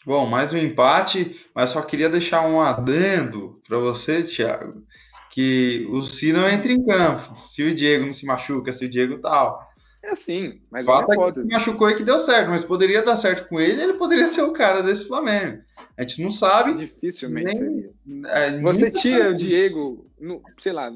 [0.07, 4.83] Bom, mais um empate, mas só queria deixar um adendo para você, Thiago,
[5.31, 7.39] que o Si não entra em campo.
[7.39, 9.69] Se o Diego não se machuca, se o Diego tal.
[10.03, 13.17] É assim, mas Falta é que se machucou e que deu certo, mas poderia dar
[13.17, 15.61] certo com ele, ele poderia ser o cara desse Flamengo.
[15.97, 16.75] A gente não sabe.
[16.75, 17.61] Dificilmente
[18.07, 20.93] nem, É, você tira o Diego, no, sei lá,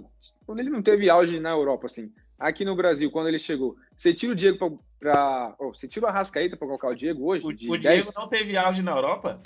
[0.46, 4.14] quando ele não teve auge na Europa, assim, aqui no Brasil, quando ele chegou, você
[4.14, 5.54] tira o Diego para.
[5.58, 7.44] Oh, você tira o Arrascaeta para colocar o Diego hoje?
[7.44, 8.14] O, o Diego 10?
[8.14, 9.42] não teve auge na Europa?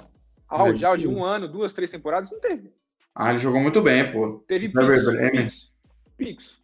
[0.46, 2.70] Auge, auge, um ano, duas, três temporadas, não teve.
[3.18, 4.44] Ah, ele jogou muito bem, pô.
[4.46, 5.70] Teve pix,
[6.18, 6.58] pix,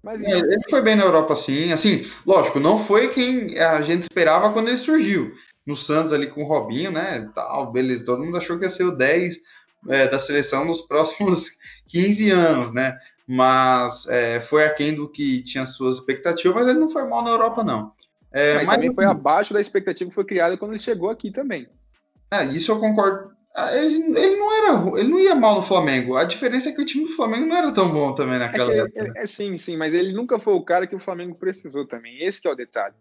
[0.00, 1.72] Mas, é, ele foi bem na Europa, sim.
[1.72, 5.34] Assim, lógico, não foi quem a gente esperava quando ele surgiu.
[5.66, 7.28] No Santos ali com o Robinho, né?
[7.34, 8.04] Tal, beleza.
[8.04, 9.36] Todo mundo achou que ia ser o 10
[9.88, 11.50] é, da seleção nos próximos
[11.88, 12.96] 15 anos, né?
[13.26, 17.30] Mas é, foi aquém do que tinha suas expectativas, mas ele não foi mal na
[17.30, 17.92] Europa, não.
[18.32, 21.32] É, mas, mas também foi abaixo da expectativa que foi criada quando ele chegou aqui
[21.32, 21.66] também.
[22.30, 23.32] É, isso eu concordo.
[23.54, 26.16] Ah, ele, ele, não era, ele não ia mal no Flamengo.
[26.16, 28.78] A diferença é que o time do Flamengo não era tão bom também naquela é
[28.78, 29.12] época.
[29.16, 32.22] É, é, sim, sim, mas ele nunca foi o cara que o Flamengo precisou também.
[32.24, 32.94] Esse é o detalhe.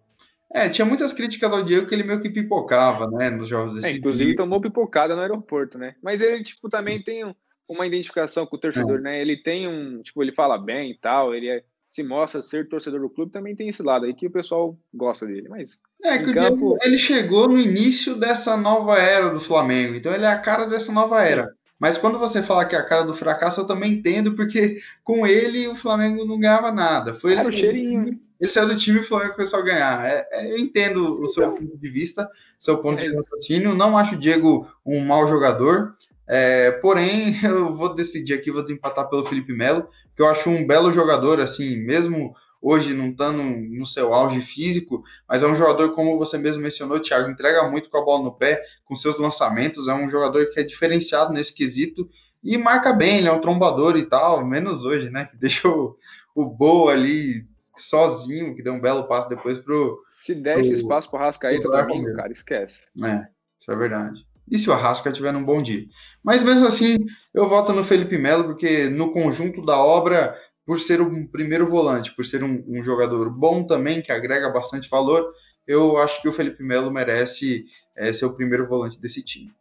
[0.54, 3.88] É, tinha muitas críticas ao Diego que ele meio que pipocava, né, nos jogos desse
[3.88, 5.96] é, Inclusive tomou pipocada no aeroporto, né?
[6.04, 7.24] Mas ele, tipo, também tem
[7.70, 9.02] uma identificação com o torcedor, é.
[9.02, 9.22] né?
[9.22, 13.02] Ele tem um, tipo, ele fala bem e tal, ele é, se mostra ser torcedor
[13.02, 15.78] do clube, também tem esse lado aí que o pessoal gosta dele, mas...
[16.02, 16.56] É, que campo...
[16.56, 20.66] Diego, ele chegou no início dessa nova era do Flamengo, então ele é a cara
[20.66, 21.54] dessa nova era.
[21.78, 25.28] Mas quando você fala que é a cara do fracasso, eu também entendo, porque com
[25.28, 27.14] ele o Flamengo não ganhava nada.
[27.14, 30.06] Foi ele, o cheirinho, ele saiu do time e o Flamengo começou a ganhar.
[30.06, 33.74] É, é, eu entendo o seu então, ponto de vista, seu ponto é de raciocínio.
[33.74, 35.96] Não acho o Diego um mau jogador.
[36.28, 40.66] É, porém, eu vou decidir aqui, vou desempatar pelo Felipe Melo, que eu acho um
[40.66, 45.96] belo jogador, assim, mesmo hoje não estando no seu auge físico, mas é um jogador,
[45.96, 49.88] como você mesmo mencionou, Thiago, entrega muito com a bola no pé, com seus lançamentos,
[49.88, 52.08] é um jogador que é diferenciado nesse quesito
[52.44, 55.30] e marca bem, ele é um trombador e tal, menos hoje, né?
[55.40, 55.98] Deixou
[56.36, 60.04] o Boa ali sozinho, que deu um belo passo depois pro.
[60.10, 62.88] Se der esse espaço pro Arrascaeta domingo, cara, esquece.
[63.04, 63.28] É,
[63.60, 64.26] isso é verdade.
[64.52, 65.86] E se o Arrasca tiver num bom dia?
[66.22, 66.98] Mas mesmo assim,
[67.34, 72.14] eu voto no Felipe Melo, porque no conjunto da obra, por ser um primeiro volante,
[72.14, 75.34] por ser um, um jogador bom também, que agrega bastante valor,
[75.66, 77.64] eu acho que o Felipe Melo merece
[77.96, 79.54] é, ser o primeiro volante desse time.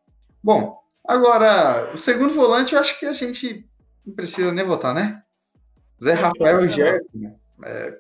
[0.43, 0.77] Bom,
[1.07, 3.65] agora, o segundo volante, eu acho que a gente
[4.05, 5.23] não precisa nem votar, né?
[6.03, 7.39] Zé Rafael e Gerson.
[7.65, 7.99] É,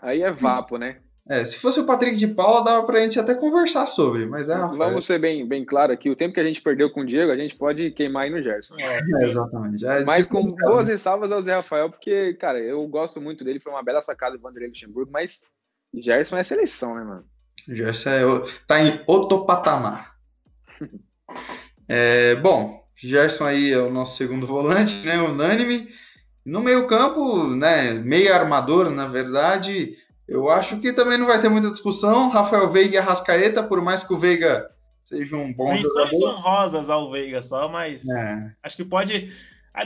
[0.00, 1.00] Aí é vapo, né?
[1.28, 4.54] É, se fosse o Patrick de Paula, dava pra gente até conversar sobre, mas é
[4.54, 4.78] Rafael.
[4.78, 7.30] Vamos ser bem, bem claro aqui, o tempo que a gente perdeu com o Diego,
[7.30, 8.76] a gente pode queimar aí no Gerson.
[8.78, 9.86] É, é exatamente.
[9.86, 13.70] É, mas com boas ressalvas ao Zé Rafael, porque, cara, eu gosto muito dele, foi
[13.70, 15.42] uma bela sacada do Vanderlei Luxemburgo, mas
[15.94, 17.24] Gerson é seleção, né, mano?
[17.68, 18.22] Gerson é,
[18.66, 20.16] tá em outro patamar.
[21.86, 25.90] é, bom, Gerson aí é o nosso segundo volante, né, unânime.
[26.42, 31.70] No meio-campo, né, meio armador, na verdade, eu acho que também não vai ter muita
[31.70, 32.28] discussão.
[32.28, 34.70] Rafael Veiga e Arrascaeta, por mais que o Veiga
[35.02, 36.18] seja um bom Menções jogador.
[36.18, 38.52] são rosas ao Veiga só, mas é.
[38.62, 39.32] acho que pode.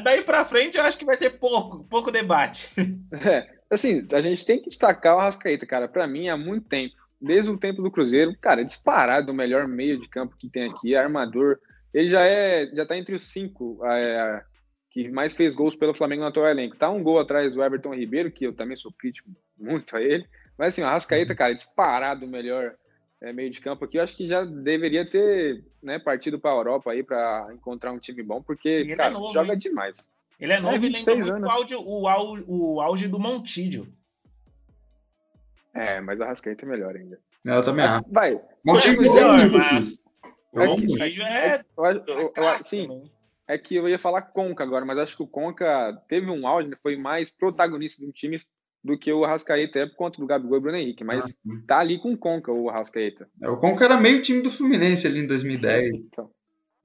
[0.02, 2.68] Daí para frente, eu acho que vai ter pouco, pouco debate.
[3.24, 5.87] É, assim, a gente tem que destacar o Arrascaeta, cara.
[5.87, 10.00] Para mim, há muito tempo, desde o tempo do Cruzeiro, cara, disparado o melhor meio
[10.00, 11.59] de campo que tem aqui, armador.
[11.94, 14.42] Ele já é, já tá entre os cinco é,
[14.92, 16.76] que mais fez gols pelo Flamengo no atual elenco.
[16.76, 20.28] Tá um gol atrás do Everton Ribeiro, que eu também sou crítico muito a ele.
[20.59, 22.74] Mas assim, o Arrascaeta, cara, disparado o melhor
[23.22, 23.96] é, meio de campo aqui.
[23.96, 27.98] Eu acho que já deveria ter né, partido para a Europa aí para encontrar um
[27.98, 29.59] time bom, porque, é cara, é novo, joga hein?
[29.59, 30.07] demais.
[30.38, 31.48] Ele é novo é, e lembra muito anos.
[31.48, 33.88] O, auge, o, auge, o auge do Montídio.
[35.72, 37.18] É, mas o Arrascaeta é melhor ainda.
[37.46, 38.05] Eu também acho.
[38.11, 38.38] Vai.
[38.62, 40.02] Montídio é melhor, mas...
[40.52, 41.64] O Montídio é...
[42.37, 42.62] é...
[42.62, 43.11] Sim,
[43.48, 46.68] é que eu ia falar Conca agora, mas acho que o Conca teve um auge,
[46.68, 48.38] né, foi mais protagonista do time
[48.85, 51.78] do que o Arrascaeta é por conta do Gabigol e Bruno Henrique, mas ah, tá
[51.78, 53.28] ali com o Conca, o Arrascaeta.
[53.40, 55.94] É, o Conca era meio time do Fluminense ali em 2010.
[55.94, 56.31] Então.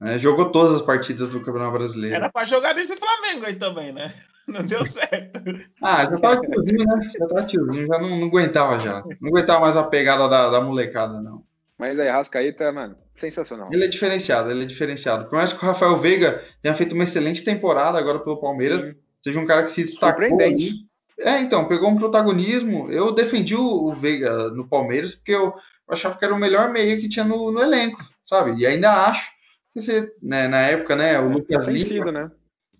[0.00, 2.14] É, jogou todas as partidas do Campeonato Brasileiro.
[2.14, 4.14] Era para jogar nesse Flamengo aí também, né?
[4.46, 5.40] Não deu certo.
[5.82, 7.10] ah, já tava tiozinho, né?
[7.18, 9.04] Já tava tiozinho, já não, não aguentava já.
[9.20, 11.44] Não aguentava mais a pegada da, da molecada, não.
[11.78, 13.68] Mas aí, Arrascaeta, mano, Sensacional.
[13.72, 15.26] Ele é diferenciado, ele é diferenciado.
[15.26, 18.94] Por mais que o Rafael Veiga tenha feito uma excelente temporada agora pelo Palmeiras, Sim.
[19.22, 20.24] seja um cara que se destacou.
[20.24, 20.86] Surpreendente.
[21.18, 22.88] É, então, pegou um protagonismo.
[22.90, 25.52] Eu defendi o, Veiga no Palmeiras porque eu,
[25.88, 28.60] achava que era o melhor meio que tinha no, no elenco, sabe?
[28.60, 29.28] E ainda acho
[29.74, 31.84] que você, né, na época, né, o é, Lucas Lima.
[31.84, 32.30] Sido, né?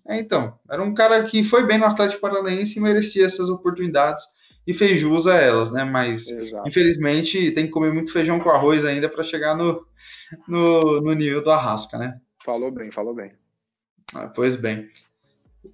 [0.07, 4.23] É, então, era um cara que foi bem no Atlético Paranaense e merecia essas oportunidades
[4.69, 5.83] e fez jus a elas, né?
[5.83, 6.69] Mas Exato.
[6.69, 9.83] infelizmente tem que comer muito feijão com arroz ainda para chegar no,
[10.47, 12.21] no, no nível do Arrasca, né?
[12.45, 13.31] Falou bem, falou bem.
[14.13, 14.87] Ah, pois bem.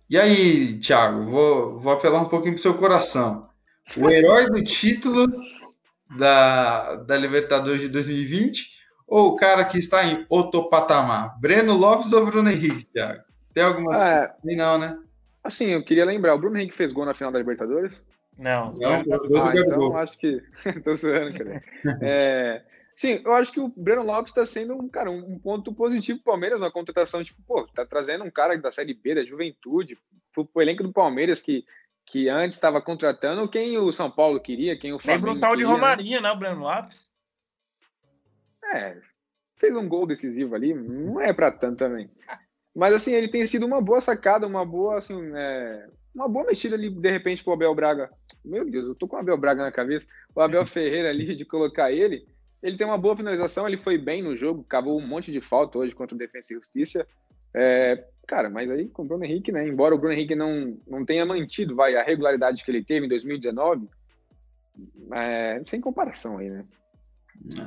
[0.09, 3.49] E aí, Thiago, vou, vou apelar um pouquinho pro seu coração.
[3.97, 5.27] O herói do título
[6.17, 11.37] da, da Libertadores de 2020 ou o cara que está em outro patamar?
[11.37, 13.23] Breno Lopes ou Bruno Henrique, Thiago?
[13.53, 14.97] Tem alguma É, Não, né?
[15.43, 18.01] assim, eu queria lembrar, o Bruno Henrique fez gol na final da Libertadores?
[18.37, 20.41] Não, Não, dois do Ah, então acho que.
[20.83, 21.63] Tô zoando, cara.
[22.01, 22.63] É,
[22.95, 26.31] Sim, eu acho que o Breno Lopes está sendo um, cara, um ponto positivo pro
[26.31, 29.99] Palmeiras, uma contratação, tipo, pô, tá trazendo um cara da Série B, da Juventude,
[30.33, 31.65] pro, pro elenco do Palmeiras, que,
[32.05, 35.57] que antes estava contratando quem o São Paulo queria, quem o Flamengo Lembra um tal
[35.57, 35.69] de né?
[35.69, 37.09] Romarinho, né, o Breno Lopes?
[38.73, 38.97] É,
[39.57, 42.09] fez um gol decisivo ali, não é para tanto também.
[42.73, 46.75] Mas assim, ele tem sido uma boa sacada, uma boa, assim, é, uma boa mexida
[46.75, 48.09] ali, de repente, pro Abel Braga.
[48.43, 50.07] Meu Deus, eu tô com o Abel Braga na cabeça.
[50.33, 52.25] O Abel Ferreira ali, de colocar ele.
[52.63, 55.77] Ele tem uma boa finalização, ele foi bem no jogo, cavou um monte de falta
[55.77, 57.05] hoje contra o Defensa e Justiça.
[57.53, 59.67] É, cara, mas aí com o Bruno Henrique, né?
[59.67, 63.09] Embora o Bruno Henrique não, não tenha mantido, vai, a regularidade que ele teve em
[63.09, 63.87] 2019,
[65.13, 66.65] é, sem comparação aí, né?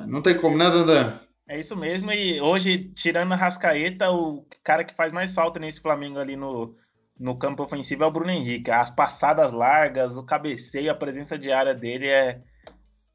[0.07, 1.19] Não tem como, né, Dandan?
[1.47, 5.81] É isso mesmo, e hoje, tirando a Rascaeta, o cara que faz mais falta nesse
[5.81, 6.75] Flamengo ali no,
[7.19, 8.71] no campo ofensivo é o Bruno Henrique.
[8.71, 12.41] As passadas largas, o cabeceio, a presença diária dele é,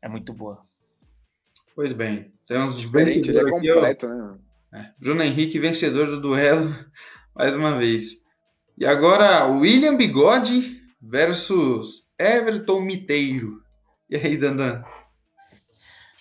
[0.03, 0.63] é muito boa.
[1.75, 4.39] Pois bem, temos Diferente, ele é vencedor aqui, completo, né?
[4.75, 6.75] É, Bruno Henrique, vencedor do duelo,
[7.35, 8.23] mais uma vez.
[8.77, 13.63] E agora, William Bigode versus Everton Miteiro.
[14.11, 14.85] E aí, Dandan?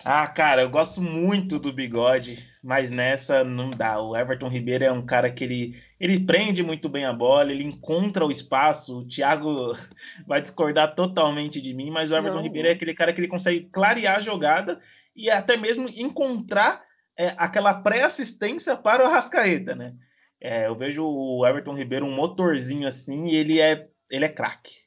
[0.06, 3.98] Ah, cara, eu gosto muito do bigode, mas nessa não dá.
[3.98, 7.64] O Everton Ribeiro é um cara que ele, ele prende muito bem a bola, ele
[7.64, 8.98] encontra o espaço.
[8.98, 9.72] O Thiago
[10.28, 12.42] vai discordar totalmente de mim, mas o Everton Não.
[12.42, 14.78] Ribeiro é aquele cara que ele consegue clarear a jogada
[15.16, 16.82] e até mesmo encontrar
[17.18, 19.94] é, aquela pré-assistência para o Arrascaeta, né?
[20.38, 24.84] É, eu vejo o Everton Ribeiro um motorzinho assim e ele é, ele é craque.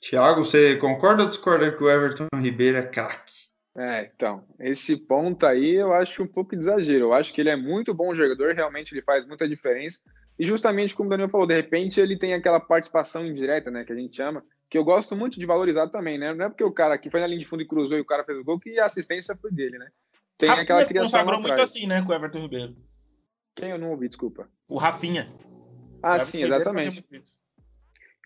[0.00, 3.32] Thiago, você concorda ou discorda que o Everton Ribeiro é craque?
[3.76, 7.06] É, então, esse ponto aí eu acho um pouco de exagero.
[7.06, 10.00] Eu acho que ele é muito bom jogador, realmente ele faz muita diferença.
[10.38, 13.92] E justamente como o Daniel falou, de repente ele tem aquela participação indireta, né, que
[13.92, 16.32] a gente chama, que eu gosto muito de valorizar também, né?
[16.32, 18.04] Não é porque o cara que foi na linha de fundo e cruzou e o
[18.06, 19.88] cara fez o gol que a assistência foi dele, né?
[20.38, 21.70] Tem Rafinha aquela se consagrou muito atrás.
[21.70, 22.76] assim, né, com o Everton Ribeiro.
[23.54, 24.48] Quem eu não ouvi, desculpa.
[24.68, 25.30] O Rafinha.
[25.38, 27.06] O Ah, Everton sim, Ribeiro exatamente.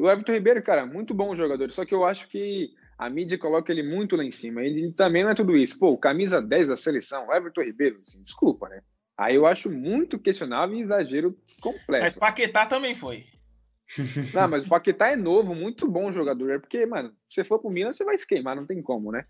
[0.00, 3.72] O Everton Ribeiro, cara, muito bom jogador, só que eu acho que a mídia coloca
[3.72, 4.62] ele muito lá em cima.
[4.62, 5.78] Ele também não é tudo isso.
[5.78, 8.80] Pô, camisa 10 da seleção, o Everton Ribeiro, assim, desculpa, né?
[9.16, 12.02] Aí eu acho muito questionável e exagero completo.
[12.02, 13.24] Mas Paquetá também foi.
[14.34, 16.50] Não, mas o Paquetá é novo, muito bom jogador.
[16.50, 19.12] É porque, mano, se você for pro Milan, você vai se queimar, não tem como,
[19.12, 19.24] né?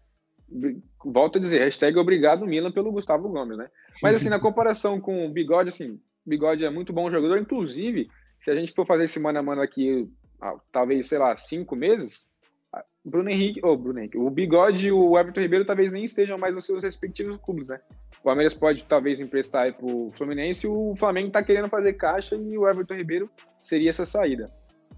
[1.04, 3.68] Volto a dizer, hashtag obrigado Milan pelo Gustavo Gomes, né?
[4.02, 7.38] Mas assim, na comparação com o Bigode, assim, Bigode é muito bom jogador.
[7.38, 8.08] Inclusive,
[8.40, 10.08] se a gente for fazer esse mano a mano aqui,
[10.72, 12.26] talvez, sei lá, cinco meses,
[12.72, 16.38] ah, Bruno Henrique, ou Bruno Henrique, o Bigode e o Everton Ribeiro talvez nem estejam
[16.38, 17.80] mais nos seus respectivos clubes, né?
[18.20, 22.56] O Palmeiras pode talvez emprestar aí pro Fluminense, o Flamengo tá querendo fazer caixa e
[22.56, 24.48] o Everton Ribeiro seria essa saída.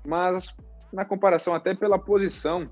[0.04, 0.54] Mas
[0.92, 2.70] na comparação até pela posição,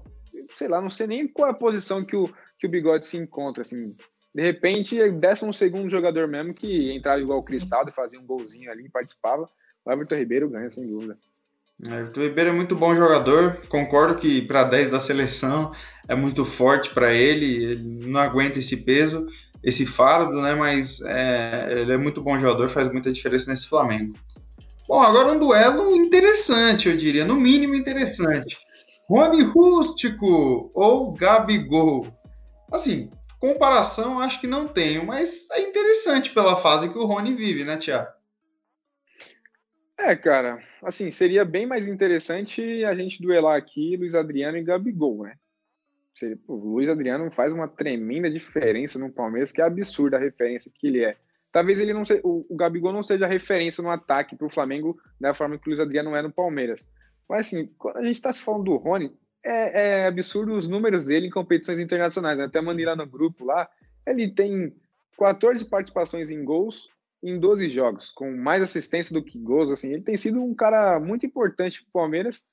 [0.53, 3.17] sei lá, não sei nem qual é a posição que o, que o Bigode se
[3.17, 3.95] encontra, assim.
[4.35, 8.71] De repente, é 12 jogador mesmo que entrava igual o Cristaldo e fazia um golzinho
[8.71, 9.49] ali, participava.
[9.85, 11.17] O Everton Ribeiro ganha, sem dúvida.
[11.89, 13.61] É, Everton Ribeiro é muito bom jogador.
[13.69, 15.73] Concordo que para 10 da seleção
[16.09, 17.65] é muito forte para ele.
[17.65, 19.27] Ele não aguenta esse peso,
[19.63, 20.55] esse fardo, né?
[20.55, 24.15] Mas é, ele é muito bom jogador, faz muita diferença nesse Flamengo.
[24.87, 28.59] Bom, agora um duelo interessante, eu diria, no mínimo interessante.
[29.09, 32.07] Rony Rústico ou Gabigol?
[32.71, 37.65] Assim, comparação acho que não tenho, mas é interessante pela fase que o Rony vive,
[37.65, 38.09] né, Tiago?
[40.05, 45.23] É, cara, assim, seria bem mais interessante a gente duelar aqui Luiz Adriano e Gabigol,
[45.23, 45.35] né?
[46.15, 50.71] Seria, o Luiz Adriano faz uma tremenda diferença no Palmeiras, que é absurda a referência
[50.75, 51.17] que ele é.
[51.51, 55.01] Talvez ele não seja, o, o Gabigol não seja referência no ataque para o Flamengo
[55.19, 56.87] da forma que o Luiz Adriano é no Palmeiras.
[57.27, 59.11] Mas assim, quando a gente está se falando do Rony,
[59.43, 62.37] é, é absurdo os números dele em competições internacionais.
[62.37, 62.45] Né?
[62.45, 63.67] Até mandei lá no grupo lá,
[64.07, 64.71] ele tem
[65.19, 66.93] 14 participações em gols
[67.25, 71.01] em 12 jogos, com mais assistência do que gols, assim, ele tem sido um cara
[71.01, 72.45] muito importante pro Palmeiras,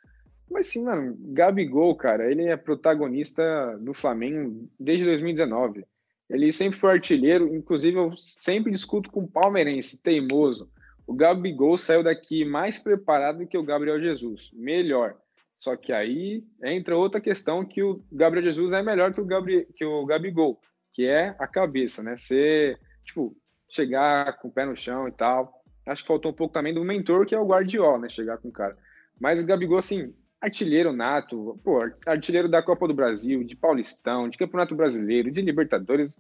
[0.49, 5.86] mas sim, mano, Gabigol, cara, ele é protagonista do Flamengo desde 2019,
[6.30, 10.72] ele sempre foi artilheiro, inclusive eu sempre discuto com o palmeirense, teimoso,
[11.05, 15.17] o Gabigol saiu daqui mais preparado do que o Gabriel Jesus, melhor,
[15.57, 19.67] só que aí entra outra questão que o Gabriel Jesus é melhor que o, Gabri,
[19.76, 20.61] que o Gabigol,
[20.93, 23.36] que é a cabeça, né, ser, tipo,
[23.72, 25.63] chegar com o pé no chão e tal.
[25.86, 28.09] Acho que faltou um pouco também do mentor, que é o Guardiola, né?
[28.09, 28.78] Chegar com o cara.
[29.19, 34.38] Mas o Gabigol, assim, artilheiro nato, pô, artilheiro da Copa do Brasil, de Paulistão, de
[34.38, 36.15] Campeonato Brasileiro, de Libertadores.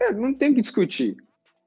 [0.00, 1.16] É, não tem o que discutir.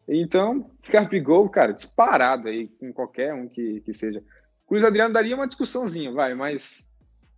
[0.07, 4.23] Então, Gabigol, cara, disparado aí com qualquer um que, que seja.
[4.65, 6.87] Cruz Adriano daria uma discussãozinha, vai, mas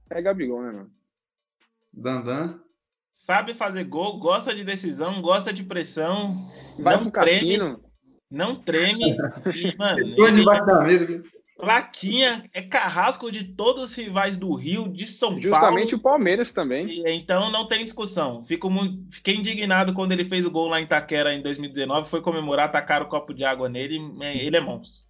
[0.09, 0.91] é Gabigol, né, mano?
[1.91, 2.59] Dandan.
[3.11, 6.49] Sabe fazer gol, gosta de decisão, gosta de pressão.
[6.79, 7.86] Vai não pro treme, cassino.
[8.29, 9.15] Não treme.
[9.55, 11.23] E, mano, ele- debaixo da mesa.
[11.57, 15.97] Plaquinha é carrasco de todos os rivais do Rio, de São Justamente Paulo.
[15.97, 16.87] o Palmeiras também.
[16.87, 18.45] E, Então não tem discussão.
[18.45, 22.09] Fico muito, fiquei indignado quando ele fez o gol lá em Itaquera em 2019.
[22.11, 23.99] Foi comemorar, tacaram o copo de água nele.
[24.21, 25.01] Ele é monstro.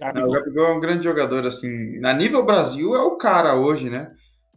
[0.00, 0.32] Não, o Gabigol.
[0.32, 1.98] Gabigol é um grande jogador, assim.
[1.98, 4.12] Na nível Brasil é o cara hoje, né?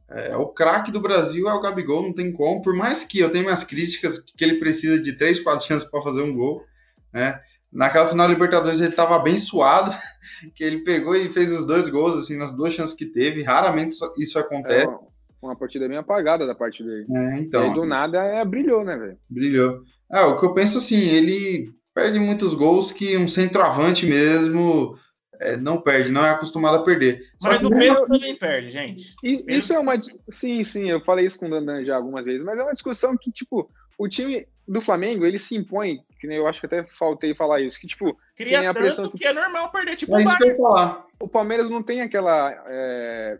[0.07, 2.61] É, o craque do Brasil é o Gabigol, não tem como.
[2.61, 6.03] Por mais que eu tenha minhas críticas que ele precisa de três, quatro chances para
[6.03, 6.63] fazer um gol,
[7.11, 7.39] né?
[7.75, 9.91] Naquela final da Libertadores ele estava bem suado,
[10.55, 13.43] que ele pegou e fez os dois gols, assim, nas duas chances que teve.
[13.43, 14.87] Raramente isso- isso É acontece.
[14.87, 14.99] uma,
[15.41, 17.05] uma partida bem apagada da parte dele.
[17.09, 17.31] né?
[17.33, 19.17] e aí, Então, do nada, é, brilhou, né, velho?
[19.29, 19.81] brilhou.
[20.11, 24.97] É, o que eu penso assim, ele perde muitos gols que um centroavante mesmo
[25.39, 27.21] é, não perde, não é acostumado a perder.
[27.41, 29.03] Só Mas que o Pedro também perde, gente.
[29.23, 29.93] E isso é uma.
[30.29, 33.17] Sim, sim, eu falei isso com o Dandan já algumas vezes, mas é uma discussão
[33.19, 36.83] que, tipo, o time do Flamengo, ele se impõe, que nem eu acho que até
[36.83, 39.95] faltei falar isso, que, tipo, Cria Tem a pressão que- que é normal perder.
[39.95, 41.05] Tipo, É o isso que eu ia falar.
[41.19, 42.51] o Palmeiras não tem aquela.
[42.67, 43.39] é,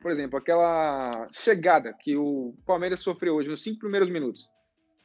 [0.00, 4.48] por exemplo, aquela chegada que o Palmeiras sofreu hoje nos cinco primeiros minutos.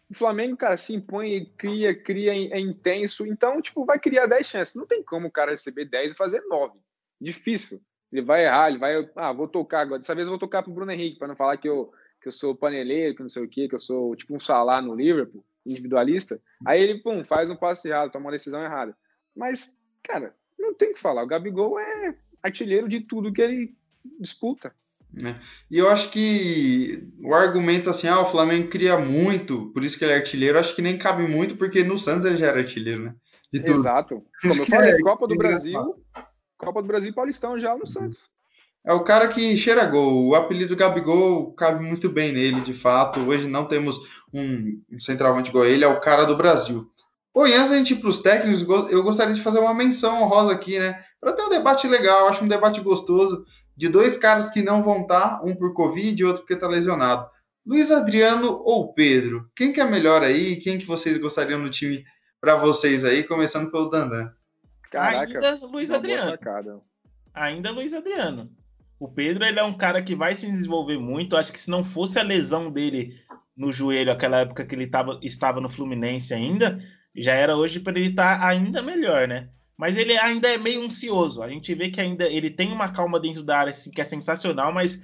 [0.09, 3.27] O Flamengo, cara, se impõe, cria, cria, é intenso.
[3.27, 4.73] Então, tipo, vai criar 10 chances.
[4.75, 6.79] Não tem como o cara receber 10 e fazer 9.
[7.19, 7.81] Difícil.
[8.11, 9.09] Ele vai errar, ele vai.
[9.17, 9.99] Ah, vou tocar agora.
[9.99, 11.91] Dessa vez eu vou tocar pro Bruno Henrique, para não falar que eu,
[12.21, 14.81] que eu sou paneleiro, que não sei o quê, que eu sou tipo um Salah
[14.81, 16.41] no Liverpool, individualista.
[16.65, 18.95] Aí ele, pum, faz um passe errado, toma uma decisão errada.
[19.35, 21.23] Mas, cara, não tem o que falar.
[21.23, 23.75] O Gabigol é artilheiro de tudo que ele
[24.19, 24.73] disputa.
[25.71, 30.03] E eu acho que o argumento assim, ah, o Flamengo cria muito, por isso que
[30.03, 33.03] ele é artilheiro, acho que nem cabe muito, porque no Santos ele já era artilheiro,
[33.03, 33.15] né?
[33.51, 33.79] De tudo.
[33.79, 34.23] Exato.
[34.41, 35.35] Como eu falei, é Copa do.
[35.35, 35.95] Brasil,
[36.57, 38.29] Copa do Brasil e Paulistão já no Santos.
[38.85, 40.27] É o cara que cheira gol.
[40.27, 43.19] O apelido Gabigol cabe muito bem nele, de fato.
[43.19, 43.99] Hoje não temos
[44.33, 46.89] um um centroavante igual ele, é o cara do Brasil.
[47.33, 50.23] Pô, e antes da gente ir para os técnicos, eu gostaria de fazer uma menção
[50.23, 51.03] honrosa aqui, né?
[51.21, 55.01] Para ter um debate legal, acho um debate gostoso, de dois caras que não vão
[55.01, 57.29] estar, um por Covid e outro porque está lesionado.
[57.63, 59.51] Luiz Adriano ou Pedro?
[59.55, 60.55] Quem que é melhor aí?
[60.55, 62.03] Quem que vocês gostariam no time
[62.41, 63.23] para vocês aí?
[63.23, 64.31] Começando pelo Dandan.
[64.89, 65.33] Caraca.
[65.33, 66.37] Ainda Luiz Adriano.
[67.33, 68.49] Ainda Luiz Adriano.
[68.99, 71.37] O Pedro ele é um cara que vai se desenvolver muito.
[71.37, 73.19] Acho que se não fosse a lesão dele
[73.57, 76.79] no joelho, aquela época que ele tava, estava no Fluminense ainda,
[77.15, 79.49] já era hoje para ele estar ainda melhor, né?
[79.75, 81.41] Mas ele ainda é meio ansioso.
[81.41, 84.05] A gente vê que ainda ele tem uma calma dentro da área assim, que é
[84.05, 85.01] sensacional, mas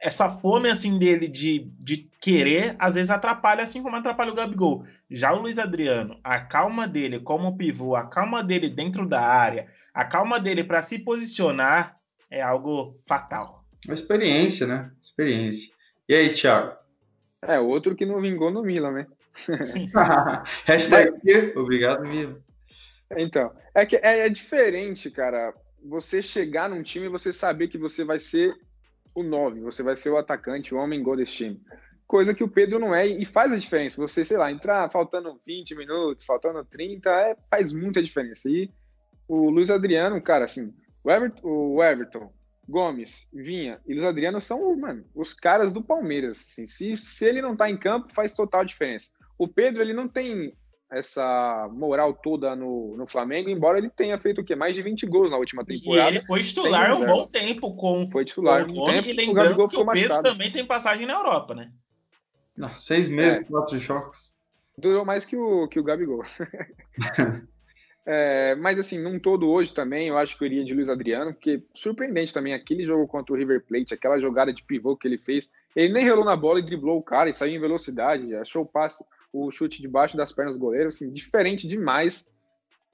[0.00, 4.84] essa fome assim dele de, de querer, às vezes atrapalha, assim como atrapalha o Gabigol.
[5.10, 9.68] Já o Luiz Adriano, a calma dele como pivô, a calma dele dentro da área,
[9.94, 11.96] a calma dele para se posicionar
[12.30, 13.64] é algo fatal.
[13.86, 14.90] Uma experiência, né?
[15.00, 15.72] Experiência.
[16.08, 16.85] E aí, Thiago?
[17.46, 19.06] É, outro que não vingou no Milan, né?
[20.64, 22.40] Hashtag obrigado, Mila.
[23.16, 25.54] Então, é que é, é diferente, cara.
[25.84, 28.54] Você chegar num time e você saber que você vai ser
[29.14, 31.60] o 9, você vai ser o atacante, o homem gol desse time.
[32.06, 34.00] Coisa que o Pedro não é e faz a diferença.
[34.00, 38.48] Você, sei lá, entrar faltando 20 minutos, faltando 30, é, faz muita diferença.
[38.48, 38.70] E
[39.28, 40.72] o Luiz Adriano, cara, assim,
[41.02, 42.32] o Everton, o Everton
[42.68, 46.38] Gomes, Vinha e Luiz Adriano são, mano, os caras do Palmeiras.
[46.50, 49.10] Assim, se, se ele não tá em campo, faz total diferença.
[49.38, 50.52] O Pedro, ele não tem
[50.90, 54.54] essa moral toda no, no Flamengo, embora ele tenha feito o quê?
[54.54, 56.08] Mais de 20 gols na última E temporada.
[56.10, 59.12] ele foi titular um bom tempo com, Foi titular com um o Gomes, tempo, e
[59.12, 61.72] o lembrando que ficou o Pedro também tem passagem na Europa, né?
[62.56, 63.44] Não, seis meses, É.
[63.44, 64.36] quatro choques.
[64.78, 66.22] Durou mais que o, que o Gabigol.
[68.08, 71.34] É, mas assim, num todo hoje também, eu acho que eu iria de Luiz Adriano,
[71.34, 75.18] porque surpreendente também aquele jogo contra o River Plate, aquela jogada de pivô que ele
[75.18, 75.50] fez.
[75.74, 78.66] Ele nem relou na bola e driblou o cara e saiu em velocidade, achou o
[78.66, 82.28] passe, o chute debaixo das pernas do goleiro, assim, diferente demais.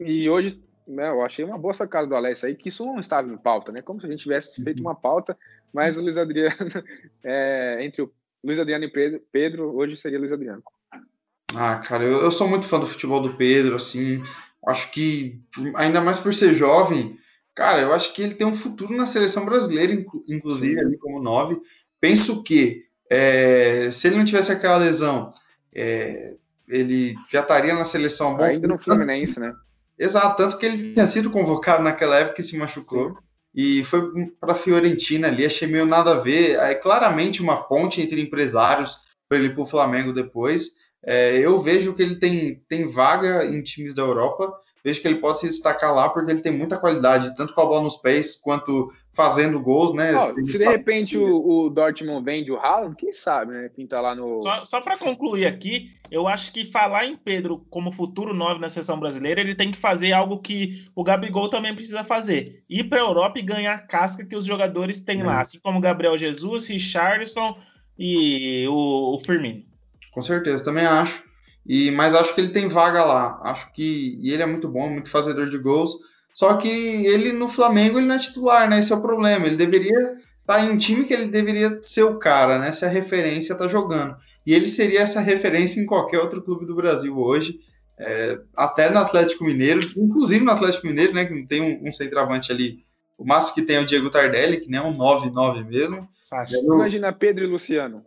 [0.01, 0.59] E hoje,
[0.89, 3.71] né, eu achei uma boa sacada do Alex aí, que isso não estava em pauta,
[3.71, 3.83] né?
[3.83, 5.37] Como se a gente tivesse feito uma pauta,
[5.75, 6.57] mas o Luiz Adriano,
[7.23, 8.11] é, entre o
[8.43, 10.63] Luiz Adriano e Pedro, Pedro, hoje seria Luiz Adriano.
[11.55, 14.23] Ah, cara, eu, eu sou muito fã do futebol do Pedro, assim.
[14.67, 15.41] Acho que,
[15.75, 17.19] ainda mais por ser jovem,
[17.55, 21.21] cara, eu acho que ele tem um futuro na seleção brasileira, inclu- inclusive, ali como
[21.23, 21.57] nove.
[22.01, 25.33] Penso que, é, se ele não tivesse aquela lesão,
[25.75, 26.37] é,
[26.69, 28.79] ele já estaria na seleção bom Ainda no.
[28.79, 29.53] Fluminense, né?
[29.99, 33.11] Exato, tanto que ele tinha sido convocado naquela época e se machucou.
[33.11, 33.17] Sim.
[33.55, 34.11] E foi
[34.41, 36.59] para a Fiorentina ali, achei meio nada a ver.
[36.59, 38.99] É claramente uma ponte entre empresários
[39.29, 40.71] para ele ir para o Flamengo depois.
[41.05, 44.53] É, eu vejo que ele tem, tem vaga em times da Europa,
[44.85, 47.67] vejo que ele pode se destacar lá porque ele tem muita qualidade, tanto com a
[47.67, 50.13] bola nos pés quanto fazendo gols, né?
[50.15, 53.69] Oh, se de repente o, o, Dortmund vende o Haaland, quem sabe, né?
[53.69, 54.43] Pinta lá no.
[54.43, 58.69] Só, só para concluir aqui, eu acho que falar em Pedro como futuro 9 na
[58.69, 62.99] seleção brasileira, ele tem que fazer algo que o Gabigol também precisa fazer: ir para
[62.99, 65.25] a Europa e ganhar a casca que os jogadores têm é.
[65.25, 67.57] lá, assim como Gabriel Jesus, Richardson
[67.99, 69.72] e o, o Firmino.
[70.13, 71.25] Com certeza, também acho.
[71.67, 73.41] E, mas acho que ele tem vaga lá.
[73.43, 75.97] Acho que e ele é muito bom, muito fazedor de gols.
[76.35, 78.81] Só que ele no Flamengo ele não é titular, né?
[78.81, 79.47] Esse é o problema.
[79.47, 79.99] Ele deveria
[80.41, 82.73] estar tá em um time que ele deveria ser o cara, né?
[82.73, 84.17] Se a referência tá jogando.
[84.47, 87.61] E ele seria essa referência em qualquer outro clube do Brasil hoje.
[87.99, 91.25] É, até no Atlético Mineiro, inclusive no Atlético Mineiro, né?
[91.25, 92.85] Que não tem um, um centroavante ali.
[93.17, 96.09] O máximo que tem é o Diego Tardelli, que nem é um 9-9 mesmo.
[96.75, 98.05] Imagina Pedro e Luciano.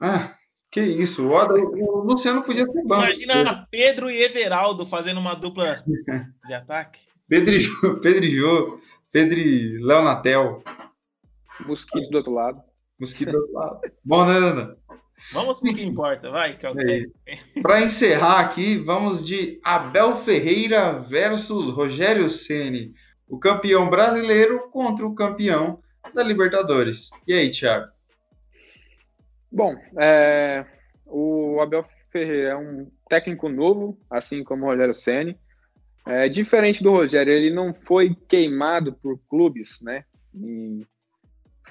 [0.00, 0.34] Ah,
[0.76, 3.04] que isso, o, o Luciano podia ser banco.
[3.04, 5.82] Imagina Pedro e Everaldo fazendo uma dupla
[6.46, 7.00] de ataque.
[7.26, 8.78] Pedro e Jô, Pedro e Jô,
[9.10, 10.62] Pedro e Léo Natel.
[11.66, 12.60] Mosquito do outro lado.
[13.00, 13.80] Mosquito do outro lado.
[14.04, 14.76] Bom, né, Ana?
[15.32, 16.58] Vamos pro que importa, vai.
[16.58, 22.92] Que é Para encerrar aqui, vamos de Abel Ferreira versus Rogério Ceni,
[23.26, 25.80] o campeão brasileiro contra o campeão
[26.12, 27.08] da Libertadores.
[27.26, 27.95] E aí, Thiago?
[29.56, 30.66] Bom, é,
[31.06, 31.82] o Abel
[32.12, 35.40] Ferreira é um técnico novo, assim como o Rogério Ceni.
[36.06, 40.04] É, diferente do Rogério, ele não foi queimado por clubes, né?
[40.34, 40.86] E,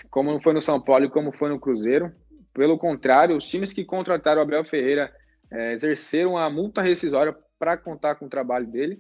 [0.10, 2.12] como foi no São Paulo e como foi no Cruzeiro.
[2.56, 5.16] Pelo contrário, os times que contrataram o Abel Ferreira
[5.52, 9.00] é, exerceram a multa rescisória para contar com o trabalho dele.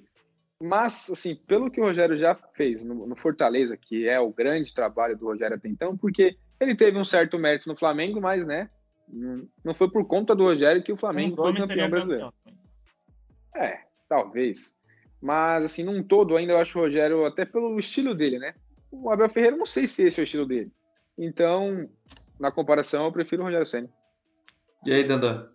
[0.61, 4.71] Mas, assim, pelo que o Rogério já fez no, no, Fortaleza, que é o grande
[4.71, 8.69] trabalho do Rogério até então, porque ele teve um certo mérito no Flamengo, mas, né,
[9.07, 12.33] não foi por conta do Rogério que o Flamengo foi campeão brasileiro.
[12.43, 13.63] Campeão.
[13.63, 13.79] É,
[14.09, 14.75] talvez.
[15.21, 18.53] Mas, assim, num todo, ainda eu acho o Rogério, até pelo estilo dele, né?
[18.91, 20.71] O Abel Ferreira, não sei se esse é o estilo dele.
[21.17, 21.89] Então,
[22.39, 23.89] na comparação, eu prefiro o Rogério Senna.
[24.85, 25.49] E aí, Dandan?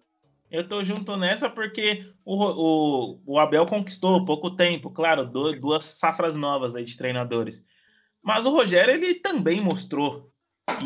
[0.50, 6.34] Eu tô junto nessa porque o, o, o Abel conquistou pouco tempo, claro, duas safras
[6.34, 7.64] novas aí de treinadores.
[8.20, 10.32] Mas o Rogério, ele também mostrou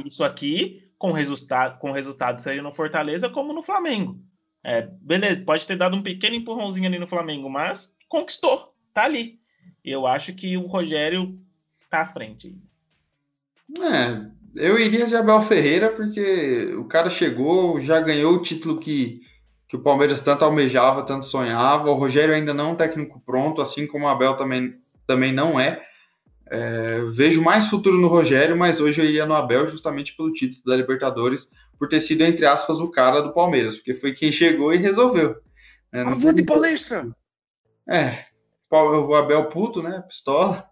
[0.04, 4.18] isso aqui com resultado, com resultado seja no Fortaleza como no Flamengo.
[4.64, 9.38] É, beleza, pode ter dado um pequeno empurrãozinho ali no Flamengo, mas conquistou, tá ali.
[9.84, 11.38] Eu acho que o Rogério
[11.90, 12.57] tá à frente.
[13.78, 19.20] É, eu iria de Abel Ferreira porque o cara chegou, já ganhou o título que
[19.68, 21.90] que o Palmeiras tanto almejava, tanto sonhava.
[21.90, 25.61] O Rogério ainda não é um técnico pronto, assim como o Abel também, também não
[25.61, 25.82] é.
[26.51, 27.01] É.
[27.11, 30.76] Vejo mais futuro no Rogério, mas hoje eu iria no Abel justamente pelo título da
[30.76, 34.78] Libertadores, por ter sido, entre aspas, o cara do Palmeiras, porque foi quem chegou e
[34.78, 35.36] resolveu.
[35.92, 36.03] Né?
[36.03, 37.09] Avante palestra!
[37.88, 38.24] É,
[38.70, 40.03] o Abel puto, né?
[40.09, 40.64] Pistola.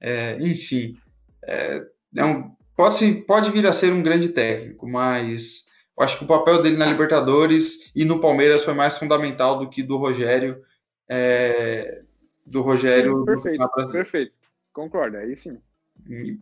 [0.00, 0.96] É, enfim,
[1.44, 1.82] é,
[2.16, 5.66] é um, pode, pode vir a ser um grande técnico, mas
[5.98, 9.70] eu acho que o papel dele na Libertadores e no Palmeiras foi mais fundamental do
[9.70, 10.62] que do Rogério.
[11.08, 12.02] É,
[12.44, 13.18] do Rogério.
[13.18, 14.35] Sim, perfeito, perfeito.
[14.76, 15.58] Concordo, aí sim.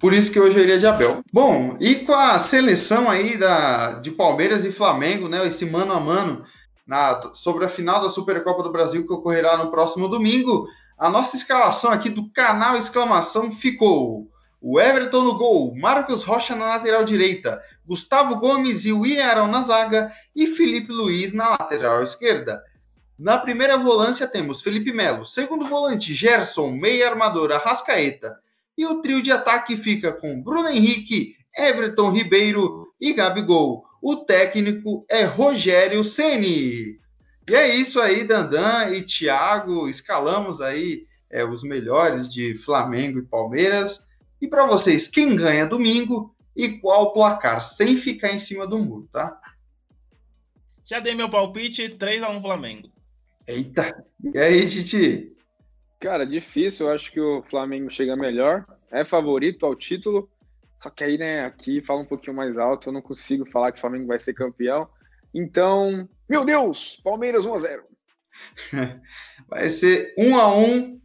[0.01, 1.23] Por isso que hoje eu iria de Abel.
[1.33, 5.47] Bom, e com a seleção aí da, de Palmeiras e Flamengo, né?
[5.47, 6.45] Esse mano a mano
[6.85, 10.67] na, sobre a final da Supercopa do Brasil que ocorrerá no próximo domingo.
[10.99, 14.29] A nossa escalação aqui do canal Exclamação ficou
[14.61, 19.63] o Everton no gol, Marcos Rocha na lateral direita, Gustavo Gomes e William Arão na
[19.63, 22.61] zaga e Felipe Luiz na lateral esquerda.
[23.19, 28.37] Na primeira volância temos Felipe Melo, segundo volante Gerson, meia armadora Rascaeta.
[28.77, 33.85] E o trio de ataque fica com Bruno Henrique, Everton Ribeiro e Gabigol.
[34.03, 36.99] O técnico é Rogério Ceni.
[37.49, 39.89] E é isso aí, Dandan e Thiago.
[39.89, 44.05] Escalamos aí é, os melhores de Flamengo e Palmeiras.
[44.43, 49.09] E para vocês, quem ganha domingo e qual placar, sem ficar em cima do muro,
[49.13, 49.41] tá?
[50.85, 52.94] Já dei meu palpite, 3x1 Flamengo.
[53.47, 53.95] Eita!
[54.33, 55.37] E aí, Titi?
[56.01, 56.87] Cara, difícil.
[56.87, 58.65] Eu acho que o Flamengo chega melhor.
[58.91, 60.31] É favorito ao título.
[60.83, 62.89] Só que aí, né, aqui fala um pouquinho mais alto.
[62.89, 64.89] Eu não consigo falar que o Flamengo vai ser campeão.
[65.35, 67.01] Então, meu Deus!
[67.05, 67.81] Palmeiras 1x0.
[69.49, 71.01] vai ser 1x1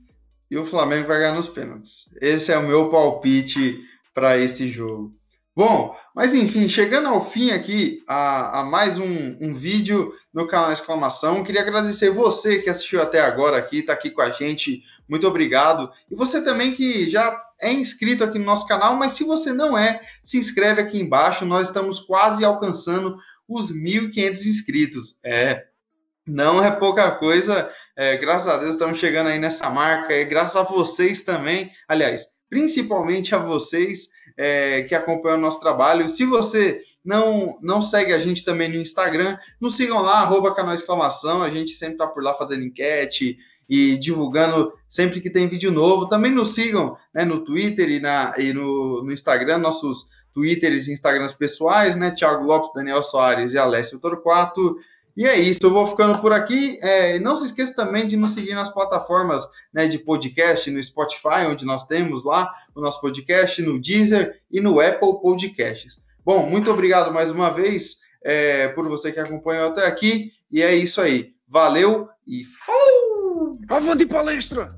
[0.50, 2.14] e o Flamengo vai ganhar nos pênaltis.
[2.22, 3.80] Esse é o meu palpite
[4.14, 5.19] para esse jogo.
[5.60, 10.72] Bom, mas enfim, chegando ao fim aqui, a, a mais um, um, vídeo no canal
[10.72, 15.28] Exclamação, queria agradecer você que assistiu até agora aqui, está aqui com a gente, muito
[15.28, 15.92] obrigado.
[16.10, 19.78] E você também que já é inscrito aqui no nosso canal, mas se você não
[19.78, 25.20] é, se inscreve aqui embaixo, nós estamos quase alcançando os 1.500 inscritos.
[25.22, 25.66] É,
[26.26, 30.56] não é pouca coisa, É, graças a Deus estamos chegando aí nessa marca, e graças
[30.56, 34.08] a vocês também, aliás, principalmente a vocês
[34.42, 36.08] é, que acompanham o nosso trabalho.
[36.08, 40.74] Se você não, não segue a gente também no Instagram, nos sigam lá, arroba canal
[40.74, 43.38] exclamação, a gente sempre está por lá fazendo enquete
[43.68, 46.08] e divulgando sempre que tem vídeo novo.
[46.08, 50.94] Também nos sigam né, no Twitter e, na, e no, no Instagram, nossos Twitters e
[50.94, 52.12] Instagrams pessoais, né?
[52.12, 54.78] Thiago Lopes, Daniel Soares e Alessio Torquato.
[55.20, 56.80] E é isso, eu vou ficando por aqui.
[56.82, 61.46] É, não se esqueça também de nos seguir nas plataformas né, de podcast, no Spotify,
[61.46, 66.02] onde nós temos lá o nosso podcast, no Deezer e no Apple Podcasts.
[66.24, 70.32] Bom, muito obrigado mais uma vez é, por você que acompanhou até aqui.
[70.50, 71.34] E é isso aí.
[71.46, 73.60] Valeu e falou!
[73.68, 74.70] Avante palestra!